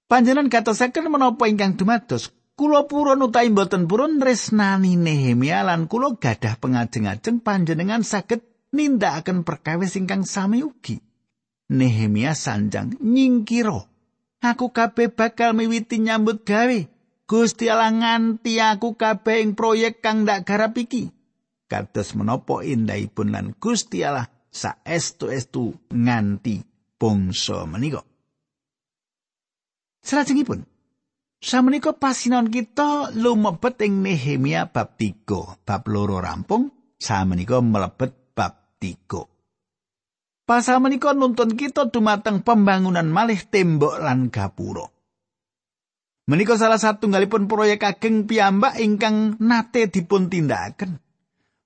kula. 0.08 0.10
Panjenengan 0.10 0.48
katosaken 0.50 1.12
menapa 1.12 1.52
ingkang 1.52 1.76
dumados 1.76 2.32
kula 2.56 2.88
purun 2.88 3.22
utawi 3.22 3.52
mboten 3.52 3.86
purun 3.86 4.18
tresnani 4.18 4.96
Nehemia 4.96 5.62
lan 5.68 5.86
kula 5.86 6.16
gadah 6.18 6.58
pengajeng-ajeng 6.58 7.44
panjenengan 7.44 8.02
saged 8.02 8.42
nindakaken 8.72 9.44
perkawis 9.44 10.00
ingkang 10.00 10.24
sami 10.24 10.64
ugi. 10.64 11.04
Nehemia 11.68 12.32
sanjang 12.32 12.96
nyingkira 13.04 13.84
aku 14.40 14.72
kabeh 14.72 15.12
bakal 15.12 15.52
miwiti 15.52 16.00
nyambut 16.00 16.48
gawe. 16.48 16.88
Gusti 17.28 17.68
Allah 17.68 17.92
nganti 17.92 18.56
aku 18.64 18.96
kabeh 18.96 19.44
ing 19.44 19.52
proyek 19.52 20.00
kang 20.00 20.24
ndak 20.24 20.48
garap 20.48 20.80
iki. 20.80 21.12
Kados 21.68 22.16
menapa 22.16 22.64
indahipun 22.64 23.36
lan 23.36 23.52
Gusti 23.60 24.00
Allah 24.08 24.32
saestu-estu 24.48 25.92
nganti 25.92 26.64
bangsa 26.96 27.68
menika. 27.68 28.08
Salajengipun 30.08 30.64
Samenika 31.44 31.92
pasinon 31.92 32.48
kita 32.48 33.12
lumebet 33.12 33.76
ing 33.84 34.00
Nehemia 34.02 34.72
bab 34.72 34.96
3, 34.96 35.68
bab 35.68 35.84
loro 35.86 36.24
rampung, 36.24 36.72
samenika 36.96 37.60
mlebet 37.60 38.16
bab 38.32 38.80
3. 38.80 40.48
Pasal 40.48 40.80
menika 40.80 41.12
nuntun 41.12 41.60
kita 41.60 41.92
dumateng 41.92 42.40
pembangunan 42.40 43.04
malih 43.04 43.38
tembok 43.52 44.00
lan 44.00 44.32
gapura. 44.32 44.88
Menika 46.32 46.56
salah 46.56 46.80
satu 46.80 47.12
ngalipun 47.12 47.52
proyek 47.52 47.84
ageng 47.84 48.32
piyambak 48.32 48.80
ingkang 48.80 49.36
nate 49.44 49.92
dipun 49.92 50.32
tindakaken. 50.32 51.04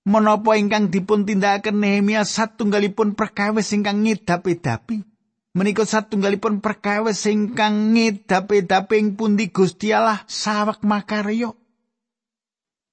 Menapa 0.10 0.58
ingkang 0.58 0.90
dipun 0.90 1.30
tindakaken 1.30 1.78
Nehemia 1.78 2.26
satunggalipun 2.26 3.14
perkawis 3.14 3.70
ingkang 3.70 4.02
ngidap-idapi. 4.02 5.11
Menika 5.52 5.84
satunggalipun 5.84 6.64
perkawis 6.64 7.28
ingkang 7.28 7.92
ngidap-idapi 7.92 8.96
ing 8.96 9.20
pundi 9.20 9.52
Gusti 9.52 9.92
Allah 9.92 10.24
sawek 10.24 10.80
makarya. 10.88 11.52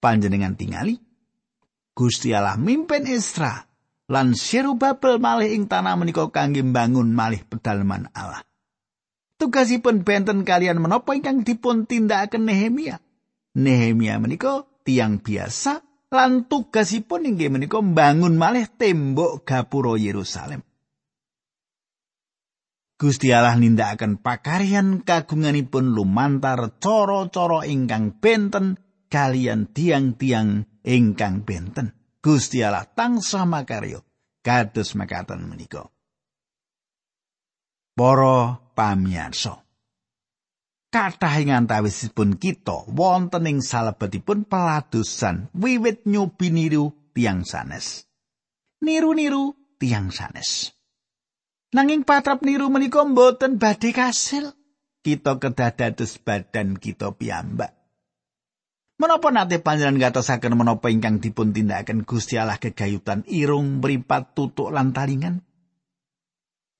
Panjenengan 0.02 0.58
tingali 0.58 0.98
Gusti 1.94 2.34
Allah 2.34 2.58
mimpin 2.58 3.06
Isra 3.06 3.62
lan 4.10 4.34
Sirubabel 4.34 5.22
malih 5.22 5.54
ing 5.54 5.70
tanah 5.70 5.94
menika 5.94 6.26
kangge 6.34 6.66
mbangun 6.66 7.14
malih 7.14 7.46
pedalaman 7.46 8.10
Allah. 8.10 8.42
Tugasipun 9.38 10.02
benten 10.02 10.42
kalian 10.42 10.82
menapa 10.82 11.14
ingkang 11.14 11.46
dipun 11.46 11.86
tindakaken 11.86 12.42
Nehemia. 12.42 12.98
Nehemia 13.54 14.18
menika 14.18 14.66
tiang 14.82 15.22
biasa 15.22 15.78
lan 16.10 16.50
tugasipun 16.50 17.22
inggih 17.22 17.54
menika 17.54 17.78
mbangun 17.78 18.34
malih 18.34 18.66
tembok 18.66 19.46
gapura 19.46 19.94
Yerusalem. 19.94 20.67
Gusti 22.98 23.30
Allah 23.30 23.54
nindakaken 23.54 24.18
pakaryan 24.18 25.06
kagunganipun 25.06 25.94
lumantar 25.94 26.82
cara-cara 26.82 27.62
ingkang 27.70 28.18
benten 28.18 28.74
kalian 29.06 29.70
tiang-tiang 29.70 30.66
ingkang 30.82 31.46
benten. 31.46 31.94
Gusti 32.18 32.58
Allah 32.66 32.90
tansah 32.90 33.46
makarya 33.46 34.02
kados 34.42 34.98
makaten 34.98 35.46
menika. 35.46 35.86
Para 37.94 38.58
pamirsa. 38.74 39.62
kathah 40.88 41.34
ing 41.38 41.54
antawisipun 41.54 42.40
kita 42.40 42.88
wonten 42.90 43.44
ing 43.46 43.58
salebetipun 43.60 44.48
peladosan 44.48 45.52
wiwit 45.54 46.02
nyobi 46.08 46.48
niru 46.50 46.90
tiang 47.14 47.46
sanes. 47.46 48.08
Niru-niru 48.82 49.54
tiang 49.78 50.10
sanes. 50.10 50.77
Nanging 51.68 52.08
patrap 52.08 52.40
niru 52.40 52.72
menika 52.72 53.04
mboten 53.04 53.60
badhe 53.60 53.92
kasil. 53.92 54.56
Kita 55.04 55.36
kedah 55.36 55.72
dados 55.76 56.16
badan 56.16 56.80
kita 56.80 57.12
piyambak. 57.12 57.76
Menapa 58.98 59.30
nate 59.30 59.62
panjenengan 59.62 60.10
gatosaken 60.10 60.58
menapa 60.58 60.90
ingkang 60.90 61.22
dipun 61.22 61.54
tindakaken 61.54 62.02
Gusti 62.02 62.34
Allah 62.34 62.58
kegayutan 62.58 63.22
irung 63.30 63.78
mripat 63.78 64.34
tutuk 64.34 64.74
lan 64.74 64.90
talingan? 64.90 65.46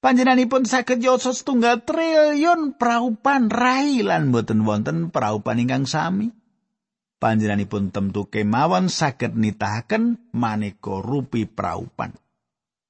Panjenenganipun 0.02 0.66
saged 0.66 0.98
yoso 0.98 1.30
setunggal 1.30 1.86
triliun 1.86 2.74
praupan 2.74 3.46
rai 3.50 4.02
lan 4.02 4.34
boten 4.34 4.66
wonten 4.66 5.14
praupan 5.14 5.62
ingkang 5.62 5.86
sami. 5.86 6.34
Panjenenganipun 7.22 7.94
temtu 7.94 8.26
kemawon 8.26 8.90
saged 8.90 9.38
nitahaken 9.38 10.30
maneka 10.34 10.98
rupi 10.98 11.46
praupan. 11.46 12.14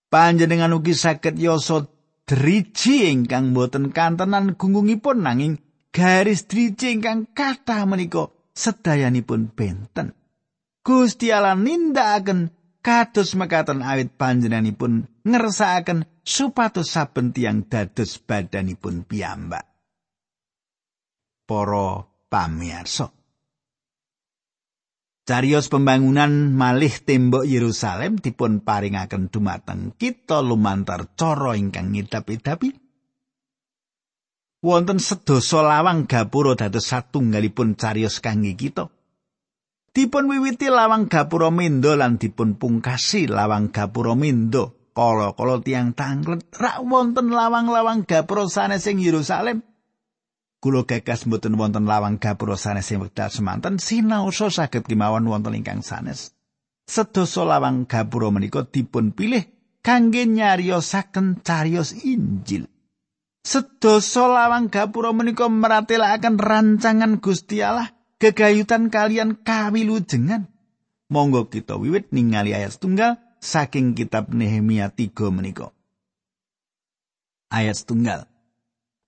Panjenengan 0.09 0.73
ugi 0.73 0.97
saged 0.97 1.37
yoso 1.37 1.93
driji 2.25 3.13
ingkang 3.13 3.53
boten 3.53 3.93
kantenan 3.93 4.57
gunggungipun 4.57 5.21
nanging 5.21 5.61
garis 5.93 6.49
driji 6.49 6.97
ingkang 6.97 7.29
kathah 7.37 7.85
menika 7.85 8.33
sedayanipun 8.57 9.53
benten. 9.53 10.17
Gusti 10.81 11.29
Allah 11.29 11.53
nindakaken 11.61 12.49
kados 12.81 13.37
mekaten 13.37 13.85
awit 13.85 14.17
panjenenganipun 14.17 15.05
ngersakaken 15.29 16.09
supados 16.25 16.89
saben 16.89 17.37
tiyang 17.37 17.69
dados 17.69 18.17
badanipun 18.17 19.05
piyambak. 19.05 19.69
Para 21.45 22.09
pamirsa. 22.33 23.18
Carios 25.29 25.69
pembangunan 25.69 26.57
malih 26.57 27.05
tembok 27.05 27.45
Yerusalem 27.45 28.17
dipun 28.17 28.65
paringaken 28.65 29.29
dumateng 29.29 29.93
kita 29.93 30.41
lumantar 30.41 31.13
cara 31.21 31.53
ingkang 31.53 31.93
ngidap-idapi. 31.93 32.89
wonten 34.65 34.99
sedasa 34.99 35.63
lawang 35.63 36.11
gapura 36.11 36.59
dados 36.59 36.91
satunggalipun 36.91 37.79
cariyos 37.79 38.19
kangge 38.19 38.59
kita. 38.59 38.91
Dipun 39.95 40.31
wiwiti 40.31 40.71
lawang 40.71 41.11
gapura 41.11 41.51
mendo 41.51 41.93
lan 41.93 42.17
dipun 42.17 42.57
pungkasi 42.59 43.27
lawang 43.27 43.75
gapura 43.75 44.15
mendo 44.15 44.91
kala-kala 44.95 45.63
tiang 45.63 45.95
tanglet 45.95 46.47
rak 46.55 46.83
wonten 46.87 47.31
lawang-lawang 47.31 48.07
gapura 48.07 48.47
sanes 48.51 48.87
ing 48.87 48.99
Yerusalem. 48.99 49.63
Kulo 50.59 50.83
gagas 50.91 51.23
mboten 51.23 51.55
wonten 51.55 51.87
lawang 51.87 52.19
gapura 52.19 52.59
sanes 52.59 52.91
ing 52.91 52.99
wekdal 52.99 53.31
semanten 53.31 53.79
sinaosa 53.79 54.51
saged 54.51 54.91
kemawon 54.91 55.31
wonten 55.31 55.55
ingkang 55.55 55.87
sanes. 55.87 56.35
Sedasa 56.83 57.47
lawang 57.47 57.87
gapura 57.87 58.35
menika 58.35 58.67
dipun 58.67 59.15
pilih 59.15 59.47
kangge 59.87 60.27
nyariosaken 60.27 61.47
cariyos 61.47 61.95
Injil. 62.03 62.67
Sedasa 63.47 64.27
lawang 64.27 64.67
gapura 64.67 65.15
menika 65.15 65.47
meratelaken 65.47 66.43
rancangan 66.43 67.23
Gusti 67.23 67.63
Allah 67.63 67.95
gegayutan 68.19 68.91
kalian 68.91 69.39
kawilujengan. 69.39 70.51
Monggo 71.07 71.47
kita 71.47 71.79
wiwit 71.79 72.11
ningali 72.11 72.51
ayat 72.51 72.83
tunggal 72.83 73.17
saking 73.39 73.95
kitab 73.95 74.35
Nehemia 74.35 74.91
3 74.91 75.15
menika. 75.31 75.71
Ayat 77.49 77.79
tunggal. 77.87 78.27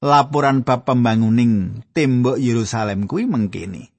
Laporan 0.01 0.65
bab 0.65 0.89
pembanguning 0.89 1.85
tembok 1.93 2.41
Yerusalem 2.41 3.05
kuwi 3.05 3.29
mengkini. 3.29 3.93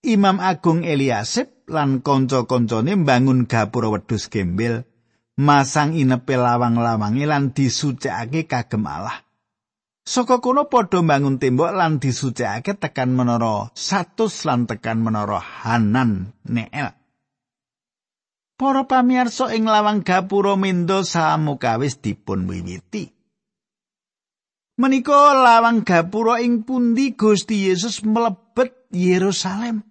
Imam 0.00 0.40
Agung 0.40 0.88
Eliasib 0.88 1.68
lan 1.68 2.00
kanca-kancane 2.00 2.96
mbangun 2.96 3.44
gapura 3.44 3.92
wedhus 3.92 4.32
gembel, 4.32 4.88
masang 5.36 5.92
inepe 5.92 6.32
lawang-lawange 6.32 7.28
lan 7.28 7.52
disucikake 7.52 8.48
kagem 8.48 8.88
Allah. 8.88 9.20
Saka 10.08 10.40
kono 10.40 10.72
padha 10.72 11.04
mbangun 11.04 11.36
tembok 11.36 11.76
lan 11.76 12.00
disucikake 12.00 12.80
tekan 12.80 13.12
menara 13.12 13.68
satus 13.76 14.48
lan 14.48 14.64
tekan 14.64 15.04
menara 15.04 15.44
Hanan 15.44 16.32
Neel. 16.48 16.96
Para 18.56 18.88
pamirsa 18.88 19.52
ing 19.52 19.68
lawang 19.68 20.00
gapura 20.00 20.56
mendo 20.56 21.04
samukawis 21.04 22.00
dipun 22.00 22.48
wiwiti. 22.48 23.17
Menika 24.78 25.34
lawang 25.34 25.82
gapura 25.82 26.38
ing 26.38 26.62
pundi 26.62 27.18
Gusti 27.18 27.66
Yesus 27.66 28.06
mlebet 28.06 28.86
Yerusalem. 28.94 29.82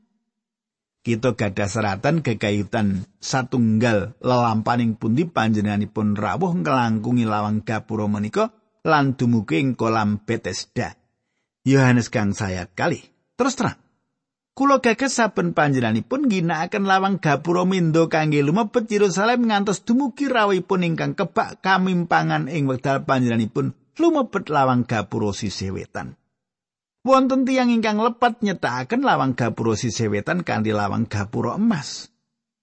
Kita 1.04 1.36
gadah 1.36 1.68
seratan 1.68 2.24
kekayutan 2.24 3.04
satunggal 3.20 4.16
lelampaning 4.24 4.96
pundi 4.96 5.28
panjenenganipun 5.28 6.16
rawuh 6.16 6.56
ngelangkungi 6.64 7.28
lawang 7.28 7.68
gapura 7.68 8.08
menika 8.08 8.56
lan 8.88 9.20
dumugi 9.20 9.60
ing 9.60 9.76
kolam 9.76 10.24
Bethesda. 10.24 10.96
Yohanes 11.68 12.08
kang 12.08 12.32
sayat 12.32 12.72
kali. 12.72 13.04
Terus 13.36 13.60
terang. 13.60 13.84
Kulo 14.56 14.80
gagas 14.80 15.20
saben 15.20 15.52
panjenenganipun 15.52 16.32
ginakaken 16.32 16.88
lawang 16.88 17.20
gapura 17.20 17.68
mindo 17.68 18.08
kangge 18.08 18.40
lumebet 18.40 18.88
Yerusalem 18.88 19.52
ngantos 19.52 19.84
dumugi 19.84 20.32
rawuhipun 20.32 20.88
ingkang 20.88 21.20
kebak 21.20 21.60
kamimpangan 21.60 22.48
ing 22.48 22.72
wekdal 22.72 23.04
panjenenganipun 23.04 23.76
lumebet 23.98 24.50
lawang 24.50 24.86
gapura 24.86 25.34
sisih 25.34 25.74
wetan. 25.74 26.18
Wonten 27.08 27.48
tiyang 27.48 27.72
ingkang 27.72 28.02
lepat 28.02 28.44
nyetakaken 28.44 29.02
lawang 29.06 29.34
gapura 29.38 29.78
sisih 29.78 30.12
wetan 30.12 30.42
kanthi 30.42 30.74
lawang 30.74 31.08
gapura 31.08 31.56
emas. 31.56 32.12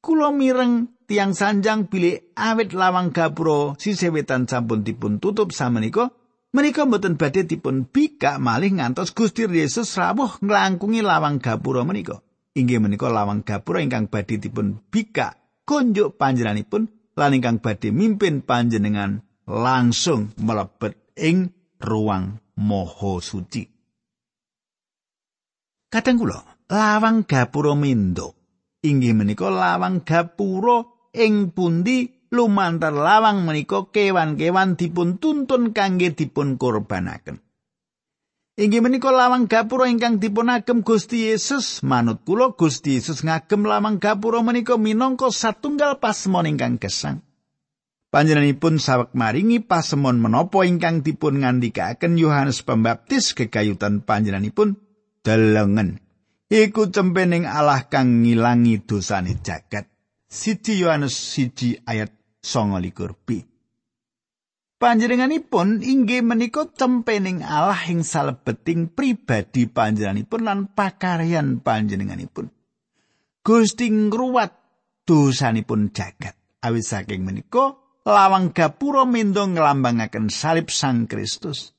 Kulo 0.05 0.31
mireng 0.37 0.95
tiang 1.09 1.33
sanjang 1.33 1.89
bilih 1.89 2.33
awit 2.37 2.73
lawang 2.73 3.13
gapura 3.13 3.77
sisih 3.77 4.13
wetan 4.13 4.49
sampun 4.49 4.85
dipun 4.85 5.21
tutup 5.21 5.53
samenika 5.53 6.13
menika 6.55 6.87
mboten 6.89 7.21
badhe 7.21 7.45
dipun 7.45 7.89
bikak 7.89 8.41
malih 8.41 8.73
ngantos 8.73 9.13
Gusti 9.13 9.45
Yesus 9.45 9.91
rawuh 9.99 10.41
nglangkungi 10.41 11.05
lawang 11.05 11.43
gapura 11.43 11.85
menika 11.85 12.25
inggih 12.57 12.81
menika 12.81 13.11
lawang 13.11 13.45
gapura 13.45 13.83
ingkang 13.85 14.09
badhe 14.09 14.41
dipun 14.41 14.81
bikak 14.89 15.37
konjuk 15.69 16.17
panjenenganipun 16.17 16.89
lan 17.19 17.37
ingkang 17.37 17.59
badhe 17.61 17.93
mimpin 17.93 18.41
panjenengan 18.41 19.27
langsung 19.45 20.33
mlebet 20.41 21.04
ing 21.19 21.51
ruang 21.81 22.39
moho 22.59 23.19
suci 23.19 23.63
Kadang 25.91 26.19
kula 26.19 26.43
lawang 26.67 27.23
gapura 27.23 27.79
mindo 27.79 28.35
inggih 28.85 29.17
menika 29.17 29.49
lawang 29.49 30.05
gapura 30.05 30.85
ing 31.17 31.55
pundi 31.55 32.29
lumantar 32.35 32.93
lawang 32.93 33.47
menika 33.47 33.89
kewan-kewan 33.89 34.75
dipun 34.75 35.23
tuntun 35.23 35.71
kangge 35.71 36.13
dipun 36.13 36.59
korbanaken. 36.59 37.39
Inggih 38.55 38.83
menika 38.83 39.11
lawang 39.11 39.51
gapura 39.51 39.91
ingkang 39.91 40.23
dipun 40.23 40.47
agem 40.47 40.87
Gusti 40.87 41.31
Yesus. 41.31 41.83
Manut 41.83 42.23
kula 42.23 42.55
Gusti 42.55 42.99
Yesus 42.99 43.27
ngagem 43.27 43.67
lawang 43.67 43.99
gapura 43.99 44.43
menika 44.47 44.79
minangka 44.79 45.31
satunggal 45.31 45.99
pasemon 45.99 46.47
ingkang 46.47 46.79
gesang. 46.79 47.23
Panjenenganipun 48.15 48.79
sawek 48.79 49.11
maringi 49.11 49.59
pasemon 49.59 50.23
menapa 50.23 50.63
ingkang 50.63 51.03
dipun 51.03 51.43
ngandikaken 51.43 52.15
Yohanes 52.15 52.63
Pembaptis 52.63 53.35
kegayutan 53.35 54.07
panjenenganipun 54.07 54.79
delengen. 55.27 55.99
Iku 56.47 56.95
cempening 56.95 57.43
Allah 57.43 57.91
kang 57.91 58.23
ngilangi 58.23 58.87
dosane 58.87 59.43
jagat. 59.43 59.91
siji 60.31 60.79
Yohanes 60.87 61.11
siji 61.11 61.75
ayat 61.83 62.15
songo 62.39 62.79
likur 62.79 63.19
B. 63.19 63.43
Panjenenganipun 64.79 65.83
inggih 65.83 66.23
menika 66.23 66.71
cempening 66.71 67.43
Allah 67.43 67.83
ing 67.91 68.07
salebeting 68.07 68.95
pribadi 68.95 69.67
panjenenganipun 69.67 70.47
lan 70.47 70.71
pakaryan 70.71 71.59
panjenenganipun. 71.59 72.47
Gusti 73.43 73.91
ngruwat 73.91 74.55
dosanipun 75.03 75.91
jagat. 75.91 76.39
Awit 76.63 76.87
saking 76.87 77.27
menika 77.27 77.84
lawang 78.05 78.53
gapura 78.53 79.09
mendo 79.09 79.49
nglambangaken 79.49 80.29
salib 80.29 80.69
Sang 80.69 81.09
Kristus. 81.09 81.73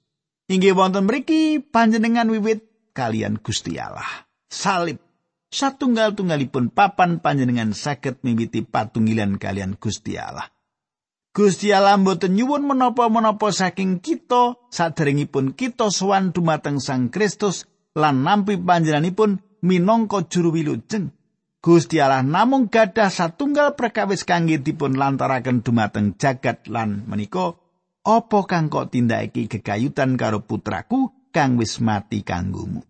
Inggih 0.50 0.78
wonten 0.78 1.10
mriki 1.10 1.62
panjenengan 1.62 2.30
wiwit 2.30 2.66
kalian 2.94 3.42
Gusti 3.42 3.78
Allah. 3.78 4.28
Salib 4.50 5.02
satunggal-tunggalipun 5.50 6.74
papan 6.74 7.24
panjenengan 7.24 7.72
saged 7.72 8.22
miwiti 8.26 8.66
patunggilan 8.66 9.40
kalian 9.40 9.80
Gusti 9.80 10.20
Allah. 10.20 10.52
Gusti 11.36 11.72
Allah 11.72 12.00
mboten 12.00 12.36
nyuwun 12.36 12.64
menapa-menapa 12.68 13.52
saking 13.52 14.00
kita 14.04 14.56
saderengipun 14.72 15.56
kita 15.56 15.92
sowan 15.92 16.32
dumateng 16.32 16.80
Sang 16.80 17.12
Kristus 17.12 17.68
lan 17.96 18.28
nampi 18.28 18.60
panjenenganipun 18.60 19.40
minangka 19.64 20.28
juru 20.28 20.52
wilujeng. 20.56 21.15
Gusti 21.66 21.98
Allah 21.98 22.22
namung 22.22 22.70
gadah 22.70 23.10
satunggal 23.10 23.74
perkawis 23.74 24.22
kangge 24.22 24.62
dipun 24.62 25.02
lantaraken 25.02 25.66
dumateng 25.66 26.14
jagat 26.14 26.70
lan 26.70 27.10
menika 27.10 27.58
apa 28.06 28.40
kang 28.46 28.70
kok 28.70 28.94
tindakake 28.94 29.50
gegayutan 29.50 30.14
karo 30.14 30.46
putraku 30.46 31.10
kang 31.34 31.58
wis 31.58 31.82
mati 31.82 32.22
kanggomu. 32.22 32.86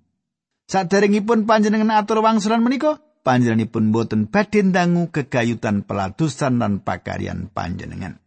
Saderengipun 0.68 1.48
panjenengan 1.48 1.96
atur 1.96 2.20
wangsulan 2.20 2.60
menika, 2.60 3.00
panjenenganipun 3.24 3.96
boten 3.96 4.28
badhe 4.28 4.60
dangu 4.68 5.08
kegayutan 5.08 5.88
peladusan 5.88 6.60
lan 6.60 6.84
pakaryan 6.84 7.48
panjenengan. 7.48 8.20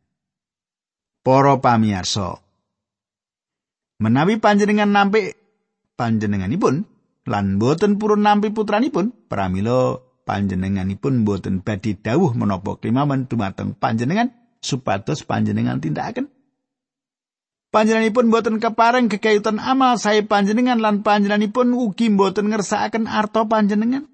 Para 1.21 1.61
pamirsa, 1.61 2.41
menawi 4.01 4.41
panjenengan 4.41 4.89
nampi 4.89 5.37
panjenenganipun 5.93 6.89
lan 7.29 7.61
boten 7.61 8.01
purun 8.01 8.25
nampi 8.25 8.49
putranipun, 8.49 9.13
pramila 9.29 10.08
panjenenganipun 10.29 11.25
boten 11.25 11.65
badhe 11.65 11.97
dawuh 11.97 12.37
menapa 12.37 12.77
kemawon 12.77 13.25
dumateng 13.25 13.73
panjenengan 13.73 14.29
supados 14.61 15.25
panjenengan 15.25 15.81
tindakaken. 15.81 16.29
Panjenenganipun 17.69 18.29
boten 18.29 18.57
kepareng 18.61 19.09
kekayutan 19.09 19.61
amal 19.61 19.97
saya 19.97 20.25
panjenengan 20.25 20.81
lan 20.81 21.01
panjenenganipun 21.05 21.73
ugi 21.73 22.13
boten 22.13 22.53
ngersakaken 22.53 23.09
arto 23.09 23.49
panjenengan. 23.49 24.09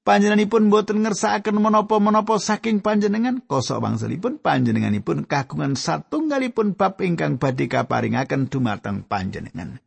Panjenenganipun 0.00 0.70
boten 0.70 1.02
ngersakaken 1.06 1.58
menapa-menapa 1.58 2.38
saking 2.38 2.82
panjenengan. 2.82 3.42
Kosok 3.46 3.78
bangsalipun 3.82 4.38
panjenenganipun 4.38 5.26
kagungan 5.26 5.74
satunggalipun 5.74 6.78
bab 6.78 6.98
ingkang 7.02 7.38
badhe 7.38 7.66
kaparingaken 7.66 8.46
dumateng 8.46 9.06
panjenengan. 9.06 9.82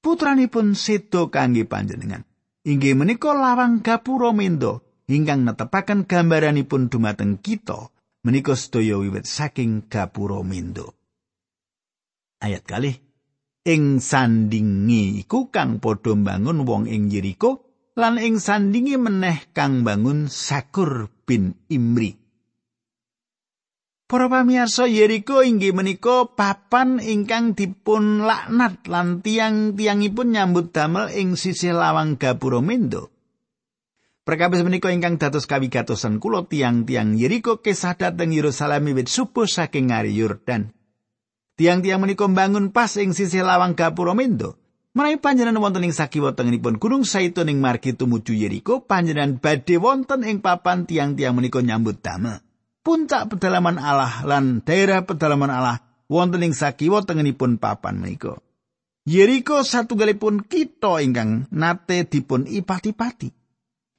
Putranipun 0.00 0.72
sedo 0.72 1.28
kangge 1.28 1.68
panjenengan. 1.68 2.24
Inggih 2.64 2.96
menika 2.96 3.36
lawang 3.36 3.84
gapura 3.84 4.32
mendo 4.32 4.87
ingkang 5.08 5.48
netepaken 5.48 6.04
gambaranipun 6.04 6.92
dumateng 6.92 7.40
kita 7.40 7.88
menika 8.22 8.52
sedaya 8.52 9.00
wiwit 9.00 9.24
saking 9.24 9.88
gapura 9.88 10.44
mendo. 10.44 10.92
ayat 12.44 12.62
kali 12.68 12.92
ing 13.66 13.98
sandingi 13.98 15.18
iku 15.24 15.48
kang 15.48 15.82
padha 15.82 16.14
mbangun 16.14 16.62
wong 16.68 16.84
ing 16.86 17.10
Yeriko 17.10 17.66
lan 17.98 18.20
ing 18.20 18.38
sandingi 18.38 18.94
meneh 18.94 19.50
kang 19.50 19.82
bangun 19.82 20.30
Sakur 20.30 21.10
bin 21.26 21.58
Imri 21.66 22.14
Para 24.08 24.24
pamirsa 24.24 24.88
Yeriko 24.88 25.44
inggih 25.44 25.76
menika 25.76 26.24
papan 26.32 26.96
ingkang 26.96 27.52
dipun 27.52 28.24
laknat 28.24 28.88
lan 28.88 29.20
tiang-tiangipun 29.20 30.32
nyambut 30.32 30.72
damel 30.72 31.12
ing 31.12 31.36
sisih 31.36 31.76
lawang 31.76 32.16
gapura 32.16 32.64
mendo. 32.64 33.12
Perkawis 34.28 34.60
menika 34.60 34.92
ingkang 34.92 35.16
dados 35.16 35.48
kawigatosan 35.48 36.20
kula 36.20 36.44
tiang-tiang 36.44 37.16
Yeriko 37.16 37.64
kesah 37.64 37.96
dhateng 37.96 38.36
Yerusalem 38.36 38.92
wiwit 38.92 39.08
subuh 39.08 39.48
saking 39.48 39.88
ngari 39.88 40.12
Yordan. 40.12 40.68
Tiang-tiang 41.56 41.96
menika 41.96 42.28
mbangun 42.28 42.68
pas 42.68 42.92
ing 43.00 43.16
sisih 43.16 43.40
lawang 43.40 43.72
gapura 43.72 44.12
mendo. 44.12 44.60
Menawi 44.92 45.16
panjenengan 45.16 45.64
wonten 45.64 45.88
ing 45.88 45.96
sakiwa 45.96 46.36
tengenipun 46.36 46.76
Gunung 46.76 47.08
Saitun 47.08 47.48
ing 47.48 47.56
margi 47.64 47.96
tumuju 47.96 48.36
Yeriko, 48.36 48.84
panjenengan 48.84 49.40
badhe 49.40 49.80
wonten 49.80 50.20
ing 50.28 50.44
papan 50.44 50.84
tiang-tiang 50.84 51.32
menika 51.32 51.64
nyambut 51.64 52.04
damel. 52.04 52.44
Puncak 52.84 53.32
pedalaman 53.32 53.80
Allah 53.80 54.28
lan 54.28 54.60
daerah 54.60 55.08
pedalaman 55.08 55.48
Allah 55.48 55.80
wonten 56.04 56.44
ing 56.44 56.52
sakiwa 56.52 57.00
tengenipun 57.00 57.56
papan 57.56 57.96
menika. 57.96 58.36
Yeriko 59.08 59.64
satunggalipun 59.64 60.44
kita 60.44 61.00
ingkang 61.00 61.48
nate 61.48 62.04
dipun 62.04 62.44
ipati-pati. 62.44 63.37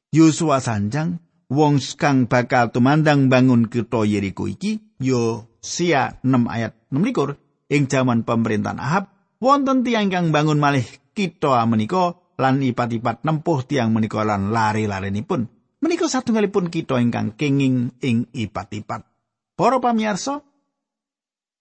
Yosua 0.09 0.57
sanjang 0.57 1.21
wong 1.53 1.77
kang 1.93 2.25
bakal 2.25 2.73
tumandang 2.73 3.29
bangun 3.29 3.69
kita 3.69 4.09
Yeriko 4.09 4.49
iki 4.49 4.81
yo 4.97 5.45
sia 5.61 6.17
6 6.25 6.49
ayat 6.49 6.73
6 6.89 6.97
likur 7.05 7.37
ing 7.69 7.85
jaman 7.85 8.25
pemerintahan 8.25 8.81
Ahab 8.81 9.13
wonten 9.37 9.85
tiang 9.85 10.09
kang 10.09 10.33
bangun 10.33 10.57
malih 10.57 10.85
kita 11.13 11.61
menika 11.69 12.17
lan 12.41 12.57
ipat-ipat 12.57 13.21
nempuh 13.21 13.61
tiang 13.69 13.93
menika 13.93 14.25
lan 14.25 14.49
lari-larenipun 14.49 15.45
menika 15.77 16.09
satunggalipun 16.09 16.73
kita 16.73 16.97
ingkang 16.97 17.37
kenging 17.37 17.93
ing 18.01 18.25
ipat-ipat. 18.33 19.05
Para 19.53 19.77
pamirsa 19.77 20.41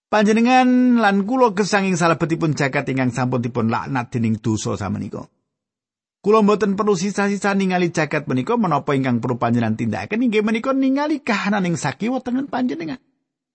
panjenengan 0.09 0.97
lan 0.97 1.29
kula 1.29 1.53
gesang 1.53 1.85
ing 1.85 2.01
salebetipun 2.01 2.57
jagat 2.57 2.89
ingkang 2.89 3.13
sampun 3.13 3.45
dipun 3.45 3.69
laknat 3.69 4.09
dening 4.09 4.41
dosa 4.41 4.73
samenika 4.73 5.29
Kula 6.19 6.43
mboten 6.43 6.75
perlu 6.75 6.99
sisa-sisa 6.99 7.55
ningali 7.55 7.95
jagat 7.95 8.27
menika 8.27 8.59
menapa 8.59 8.91
ingkang 8.91 9.23
perlu 9.23 9.39
panjenengan 9.39 9.79
tindakaken 9.79 10.19
inggih 10.19 10.43
menika 10.43 10.75
ningali 10.75 11.23
kahanan 11.23 11.63
ing 11.63 11.79
sakiwa 11.79 12.19
tengen 12.19 12.51
panjenengan. 12.51 12.99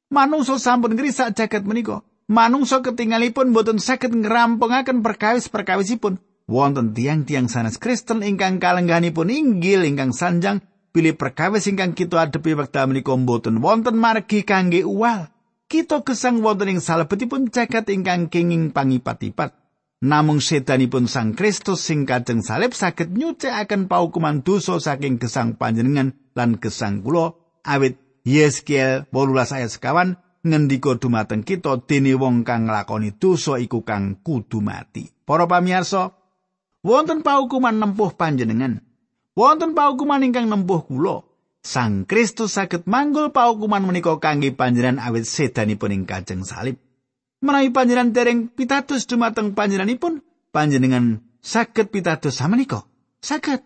Manungsa 0.09 0.57
sampun 0.57 0.97
ngrisak 0.97 1.37
jagat 1.37 1.69
menika. 1.69 2.01
manungsa 2.25 2.81
ketinggalipun 2.81 3.53
boten 3.53 3.77
saged 3.77 4.17
ngrampungaken 4.17 5.05
perkawis-perkawisipun 5.05 6.17
wonten 6.49 6.97
tiang-tiang 6.97 7.53
sanes 7.53 7.77
Kristen 7.77 8.25
ingkang 8.25 8.57
kalengganipun 8.61 9.29
inggil 9.29 9.85
ingkang 9.85 10.17
sanjang 10.17 10.65
pilih 10.97 11.17
perkawis 11.21 11.69
ingkang 11.69 11.93
kita 11.93 12.17
adepi 12.17 12.57
wekdal 12.57 12.89
menika 12.89 13.13
boten 13.13 13.61
wonten 13.61 14.01
margi 14.01 14.41
kangge 14.41 14.89
uwal 14.89 15.29
kita 15.69 16.01
gesang 16.01 16.41
wonten 16.41 16.73
ing 16.73 16.81
salebetipun 16.81 17.53
jagat 17.53 17.93
ingkang 17.93 18.33
kenging 18.33 18.73
pangipat-ipat 18.73 19.53
namung 20.05 20.45
sedanipun 20.45 21.09
Sang 21.09 21.33
Kristus 21.33 21.81
sing 21.81 22.05
kajeng 22.05 22.45
salib 22.45 22.77
saged 22.77 23.17
nyucikaken 23.17 23.89
paukuman 23.89 24.45
dosa 24.45 24.77
saking 24.77 25.17
gesang 25.17 25.57
panjenengan 25.57 26.13
lan 26.37 26.61
gesang 26.61 27.01
kula 27.01 27.33
awit 27.65 27.97
Yeskiel 28.29 29.09
18 29.09 29.57
ayat 29.57 29.71
sekawan 29.73 30.21
ngendika 30.45 31.01
dumateng 31.01 31.41
kita 31.41 31.81
dene 31.89 32.13
wong 32.21 32.45
kang 32.45 32.69
nglakoni 32.69 33.17
dosa 33.17 33.57
iku 33.57 33.81
kang 33.81 34.21
kudu 34.21 34.61
mati. 34.61 35.09
Para 35.25 35.49
pamirsa, 35.49 36.13
wonten 36.85 37.25
paukuman 37.25 37.81
nempuh 37.81 38.13
panjenengan. 38.13 38.85
Wonten 39.33 39.73
paukuman 39.73 40.21
ingkang 40.21 40.53
nempuh 40.53 40.85
kula. 40.85 41.25
Sang 41.65 42.05
Kristus 42.05 42.61
saged 42.61 42.85
manggul 42.85 43.33
paukuman 43.33 43.81
menika 43.81 44.21
kangge 44.21 44.53
panjenengan 44.53 45.01
awit 45.01 45.25
sedanipun 45.25 45.97
ing 45.97 46.05
Kajeng 46.05 46.45
Salib. 46.45 46.77
Menawi 47.45 47.69
panjenengan 47.77 48.17
dereng 48.17 48.49
pitados 48.49 49.05
dumateng 49.05 49.53
panjenenganipun, 49.53 50.25
panjenengan 50.49 51.21
saged 51.45 51.93
pitados 51.93 52.41
samenika. 52.41 52.89
Saged. 53.21 53.61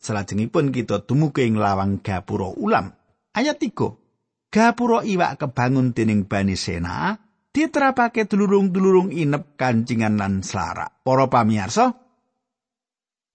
Salajengipun 0.00 0.72
kita 0.72 1.04
dumugi 1.04 1.44
ing 1.44 1.60
lawang 1.60 2.00
gapura 2.00 2.48
ulam. 2.56 2.88
Ayat 3.36 3.60
3. 3.60 4.48
gapura 4.48 5.04
iwak 5.04 5.36
kebangun 5.44 5.92
dening 5.92 6.24
Bani 6.24 6.56
Sena 6.56 7.20
diterapake 7.52 8.24
dulurung-dulurung 8.24 9.12
inep 9.12 9.60
kancingan 9.60 10.16
lan 10.16 10.40
slara. 10.40 10.88
Para 10.88 11.28
pamirsa, 11.28 12.00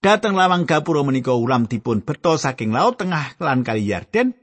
dateng 0.02 0.34
lawang 0.34 0.66
gapura 0.66 1.06
menika 1.06 1.38
ulam 1.38 1.70
dipun 1.70 2.02
beto 2.02 2.34
saking 2.42 2.74
laut 2.74 2.98
tengah 2.98 3.38
lan 3.38 3.62
kali 3.62 3.86
Yarden. 3.86 4.43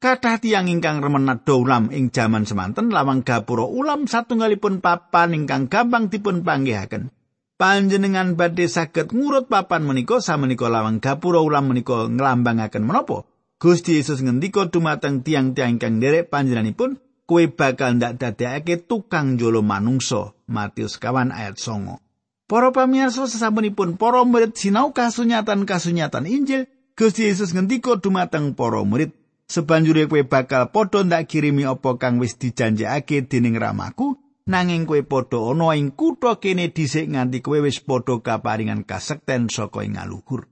Kathah 0.00 0.40
tiyang 0.40 0.72
ingkang 0.72 1.04
remen 1.04 1.28
nadha 1.28 1.60
ulam 1.60 1.92
ing 1.92 2.08
jaman 2.08 2.48
semanten 2.48 2.88
lawang 2.88 3.20
gapura 3.20 3.68
ulam 3.68 4.08
satunggalipun 4.08 4.80
papan 4.80 5.36
ingkang 5.36 5.68
gampang 5.68 6.08
dipun 6.08 6.40
panggihaken. 6.40 7.12
Panjenengan 7.60 8.32
badhe 8.32 8.64
saged 8.64 9.12
ngurut 9.12 9.52
papan 9.52 9.84
menika 9.84 10.24
samenika 10.24 10.72
lawang 10.72 11.04
gapura 11.04 11.44
ulam 11.44 11.68
menika 11.68 12.08
nglambangaken 12.08 12.80
menapa? 12.80 13.28
Gusti 13.60 14.00
Yesus 14.00 14.24
ngendika 14.24 14.72
dumateng 14.72 15.20
tiang-tiang 15.20 15.76
kang 15.76 16.00
nderek 16.00 16.32
panjenenganipun, 16.32 16.96
kowe 17.28 17.44
bakal 17.52 18.00
ndak 18.00 18.16
dadekake 18.16 18.88
tukang 18.88 19.36
jolo 19.36 19.60
manungsa. 19.60 20.32
Matius 20.48 20.96
kawan 20.96 21.28
ayat 21.28 21.60
songo. 21.60 22.00
Para 22.48 22.72
pamirsa 22.72 23.28
sesampunipun 23.28 24.00
para 24.00 24.24
murid 24.24 24.56
sinau 24.56 24.96
kasunyatan-kasunyatan 24.96 26.24
Injil, 26.24 26.72
Gusti 26.96 27.28
Yesus 27.28 27.52
ngendika 27.52 28.00
dumateng 28.00 28.56
para 28.56 28.80
murid, 28.80 29.12
sebanjure 29.50 30.06
kowe 30.06 30.22
bakal 30.22 30.70
padha 30.70 31.02
ndak 31.02 31.26
kirimi 31.26 31.66
apa 31.66 31.98
kang 31.98 32.22
wis 32.22 32.38
dijanjekake 32.38 33.26
dening 33.26 33.58
ramaku, 33.58 34.14
nanging 34.46 34.86
kowe 34.86 35.02
padha 35.02 35.50
ana 35.50 35.74
ing 35.74 35.90
kutha 35.98 36.38
kene 36.38 36.70
dhisik 36.70 37.10
nganti 37.10 37.42
kowe 37.42 37.58
wis 37.58 37.82
padha 37.82 38.22
kaparingan 38.22 38.86
kasekten 38.86 39.50
saka 39.50 39.82
ing 39.82 39.98
aluhur. 39.98 40.46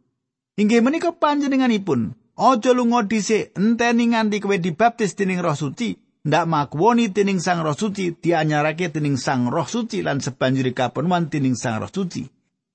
Inggih 0.59 0.83
menika 0.83 1.15
panjenenganipun 1.15 2.19
Aja 2.39 2.71
lunga 2.71 3.03
dhisik, 3.03 3.51
enteni 3.59 4.15
nganti 4.15 4.39
kowe 4.39 4.55
dibaptis 4.59 5.19
dening 5.19 5.43
Roh 5.43 5.59
Suci. 5.59 5.99
Ndak 6.23 6.47
makwoni 6.47 7.11
dening 7.11 7.43
Sang 7.43 7.67
Roh 7.67 7.75
Suci, 7.75 8.15
dianyarake 8.15 8.95
dening 8.95 9.19
Sang 9.19 9.51
Roh 9.51 9.67
Suci 9.67 10.07
lan 10.07 10.23
sebanjuri 10.23 10.71
kapenuan 10.71 11.27
dening 11.27 11.59
Sang 11.59 11.83
Roh 11.83 11.91
Suci. 11.91 12.23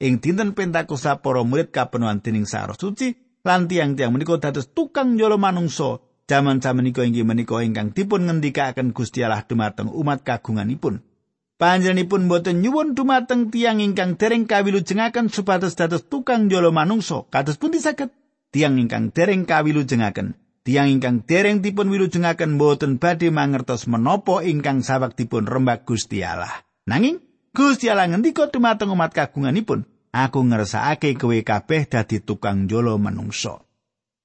Ing 0.04 0.20
dinten 0.20 0.52
Pentakosta 0.52 1.24
para 1.24 1.48
murid 1.48 1.72
kapenuan 1.72 2.20
dening 2.20 2.44
Sang 2.44 2.68
Roh 2.68 2.76
Suci 2.76 3.16
lan 3.48 3.72
tiang-tiang 3.72 4.12
menika 4.12 4.36
dados 4.36 4.68
tukang 4.76 5.16
njolo 5.16 5.40
manungsa. 5.40 6.04
Jaman 6.34 6.66
samenika 6.66 7.06
inggih 7.06 7.22
menika 7.22 7.62
ingkang 7.62 7.94
dipun 7.94 8.26
ngendikaken 8.26 8.90
Gusti 8.90 9.22
Allah 9.22 9.46
dumateng 9.46 9.94
umat 9.94 10.26
kagunganipun. 10.26 11.06
Panjenenganipun 11.62 12.26
boten 12.26 12.66
nyuwun 12.66 12.98
dumateng 12.98 13.54
tiang 13.54 13.78
ingkang 13.78 14.18
dereng 14.18 14.50
kawilujengaken 14.50 15.30
supados 15.30 15.78
dados 15.78 16.10
tukang 16.10 16.50
njolo 16.50 16.74
manungsa. 16.74 17.30
Kados 17.30 17.62
pundi 17.62 17.78
saged? 17.78 18.10
tiang 18.54 18.78
ingkang 18.78 19.10
dereng 19.10 19.50
kawilujengaken 19.50 20.38
tiang 20.62 20.94
ingkang 20.94 21.26
dereng 21.26 21.66
dipun 21.66 21.90
wilujengaken 21.90 22.62
boten 22.62 23.02
badhe 23.02 23.34
mangertos 23.34 23.90
menapa 23.90 24.46
ingkang 24.46 24.86
sawak 24.86 25.18
dipun 25.18 25.50
rembak 25.50 25.90
Gusti 25.90 26.22
Allah 26.22 26.62
nanging 26.86 27.18
Gusti 27.50 27.90
Allah 27.90 28.14
ngendika 28.14 28.54
dumateng 28.54 28.94
umat 28.94 29.10
kagunganipun 29.18 29.90
aku 30.14 30.40
ngersakake 30.46 31.18
kowe 31.18 31.34
kabeh 31.34 31.90
dadi 31.90 32.22
tukang 32.22 32.70
jolo 32.70 33.02
manungsa. 33.02 33.66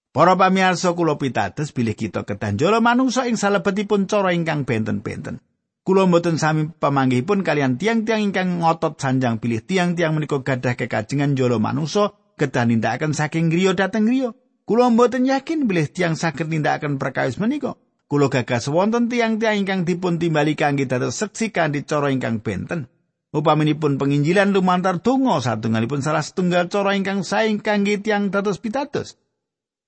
Para 0.08 0.40
pamirsa 0.40 0.96
kula 0.96 1.20
pitados 1.20 1.68
bilih 1.76 1.92
kita 1.92 2.24
kedah 2.24 2.56
jolo 2.56 2.80
manungsa 2.80 3.28
ing 3.28 3.36
salebetipun 3.36 4.08
cara 4.08 4.32
ingkang 4.32 4.64
benten-benten. 4.64 5.44
Kula 5.84 6.08
mboten 6.08 6.40
sami 6.40 6.72
pamanggihipun 6.72 7.44
kalian 7.44 7.76
tiang-tiang 7.76 8.32
ingkang 8.32 8.64
ngotot 8.64 8.96
sanjang 8.96 9.36
pilih 9.36 9.60
tiang-tiang 9.60 10.16
menika 10.16 10.40
gadah 10.40 10.80
kekajengan 10.80 11.36
jolo 11.36 11.60
manungsa 11.60 12.16
kedah 12.40 12.64
nindakaken 12.64 13.12
saking 13.12 13.52
griya 13.52 13.76
dhateng 13.76 14.08
griya. 14.08 14.32
Kula 14.64 14.88
mboten 14.88 15.28
yakin 15.28 15.68
bilih 15.68 15.92
tiang 15.92 16.16
saged 16.16 16.48
nindakaken 16.48 16.96
perkawis 16.96 17.36
menika. 17.36 17.76
Kula 18.08 18.32
gagas 18.32 18.64
wonten 18.72 19.12
tiang-tiang 19.12 19.60
ingkang 19.60 19.84
dipun 19.84 20.16
timbali 20.16 20.56
kangge 20.56 20.88
dados 20.88 21.20
seksi 21.20 21.52
kanthi 21.52 21.84
cara 21.84 22.08
ingkang 22.08 22.40
benten. 22.40 22.88
Upaminipun 23.28 24.00
penginjilan 24.00 24.56
lumantar 24.56 25.04
donga 25.04 25.36
satunggalipun 25.44 26.00
salah 26.00 26.24
setunggal 26.24 26.72
cara 26.72 26.96
ingkang 26.96 27.20
saing 27.28 27.60
kangge 27.60 28.00
tiang 28.00 28.32
dados 28.32 28.56
pitados. 28.56 29.20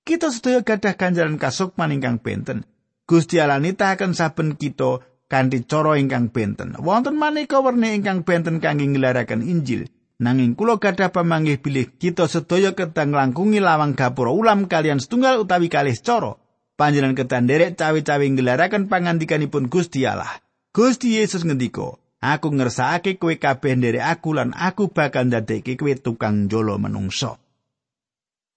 Kita 0.01 0.33
sedaya 0.33 0.65
gadah 0.65 0.97
ganjaran 0.97 1.37
kasukman 1.37 1.93
ingkang 1.93 2.17
benten. 2.17 2.65
Gusti 3.05 3.37
Allah 3.37 3.61
nitahaken 3.61 4.17
saben 4.17 4.57
kita 4.57 5.05
kanthi 5.29 5.61
cara 5.69 5.93
ingkang 6.01 6.33
benten. 6.33 6.73
Wonten 6.81 7.21
maneka 7.21 7.61
werni 7.61 8.01
ingkang 8.01 8.25
benten 8.25 8.57
kangge 8.57 8.89
nglaraken 8.89 9.45
Injil. 9.45 9.85
Nanging 10.21 10.53
kula 10.53 10.77
gadah 10.77 11.09
pamanggih 11.09 11.61
bilih 11.61 11.97
kita 11.97 12.29
sedaya 12.29 12.77
ketang 12.77 13.13
langkungi 13.13 13.57
lawang 13.57 13.97
gapura 13.97 14.29
ulam 14.29 14.69
kalian 14.69 15.01
setunggal 15.01 15.41
utawi 15.41 15.69
kalih 15.69 15.97
cara. 15.97 16.37
Panjenengan 16.77 17.17
ketan 17.17 17.45
derek 17.45 17.77
cawe-cawe 17.77 18.25
ngelaraken 18.25 18.89
pangandikanipun 18.89 19.69
Gusti 19.69 20.05
Allah. 20.05 20.41
Gusti 20.73 21.17
Yesus 21.17 21.45
ngendika, 21.45 22.01
Aku 22.21 22.53
ngersakake 22.53 23.17
kowe 23.17 23.33
kabeh 23.33 23.73
nderek 23.73 24.05
aku 24.05 24.37
lan 24.37 24.53
aku 24.53 24.93
bakal 24.93 25.25
ndadekke 25.25 25.73
kowe 25.73 25.89
tukang 25.97 26.45
jolo 26.49 26.77
menungso. 26.77 27.41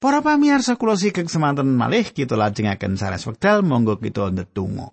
Para 0.03 0.21
pamirsa 0.21 0.77
kula 0.77 0.99
sikek 0.99 1.31
semanten 1.31 1.75
malih 1.75 2.05
kita 2.11 2.37
lajengaken 2.37 2.99
sanes 3.01 3.25
wekdal 3.25 3.65
monggo 3.65 3.97
kita 3.97 4.31
ndedonga. 4.31 4.93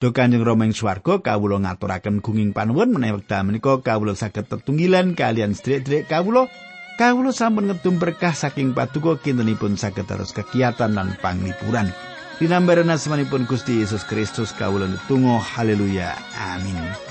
Duh 0.00 0.16
Kanjeng 0.16 0.40
Rama 0.40 0.64
ing 0.64 0.72
swarga 0.72 1.20
kawula 1.20 1.60
ngaturaken 1.60 2.24
gunging 2.24 2.56
panuwun 2.56 2.96
menawi 2.96 3.20
wekdal 3.20 3.44
menika 3.44 3.84
kawula 3.84 4.16
saged 4.16 4.48
tetunggilan 4.48 5.12
kalian 5.12 5.52
sedherek-sedherek 5.52 6.08
kawula 6.08 6.48
kawula 6.96 7.36
sampun 7.36 7.68
ngedum 7.68 8.00
berkah 8.00 8.32
saking 8.32 8.72
paduka 8.72 9.20
kintenipun 9.20 9.76
saged 9.76 10.08
terus 10.08 10.32
kegiatan 10.32 10.96
lan 10.96 11.20
panglipuran. 11.20 11.92
Dinambaran 12.40 12.88
asmanipun 12.88 13.44
Gusti 13.44 13.84
Yesus 13.84 14.08
Kristus 14.08 14.56
kawula 14.56 14.88
netunggal 14.88 15.44
haleluya 15.44 16.16
amin 16.56 17.09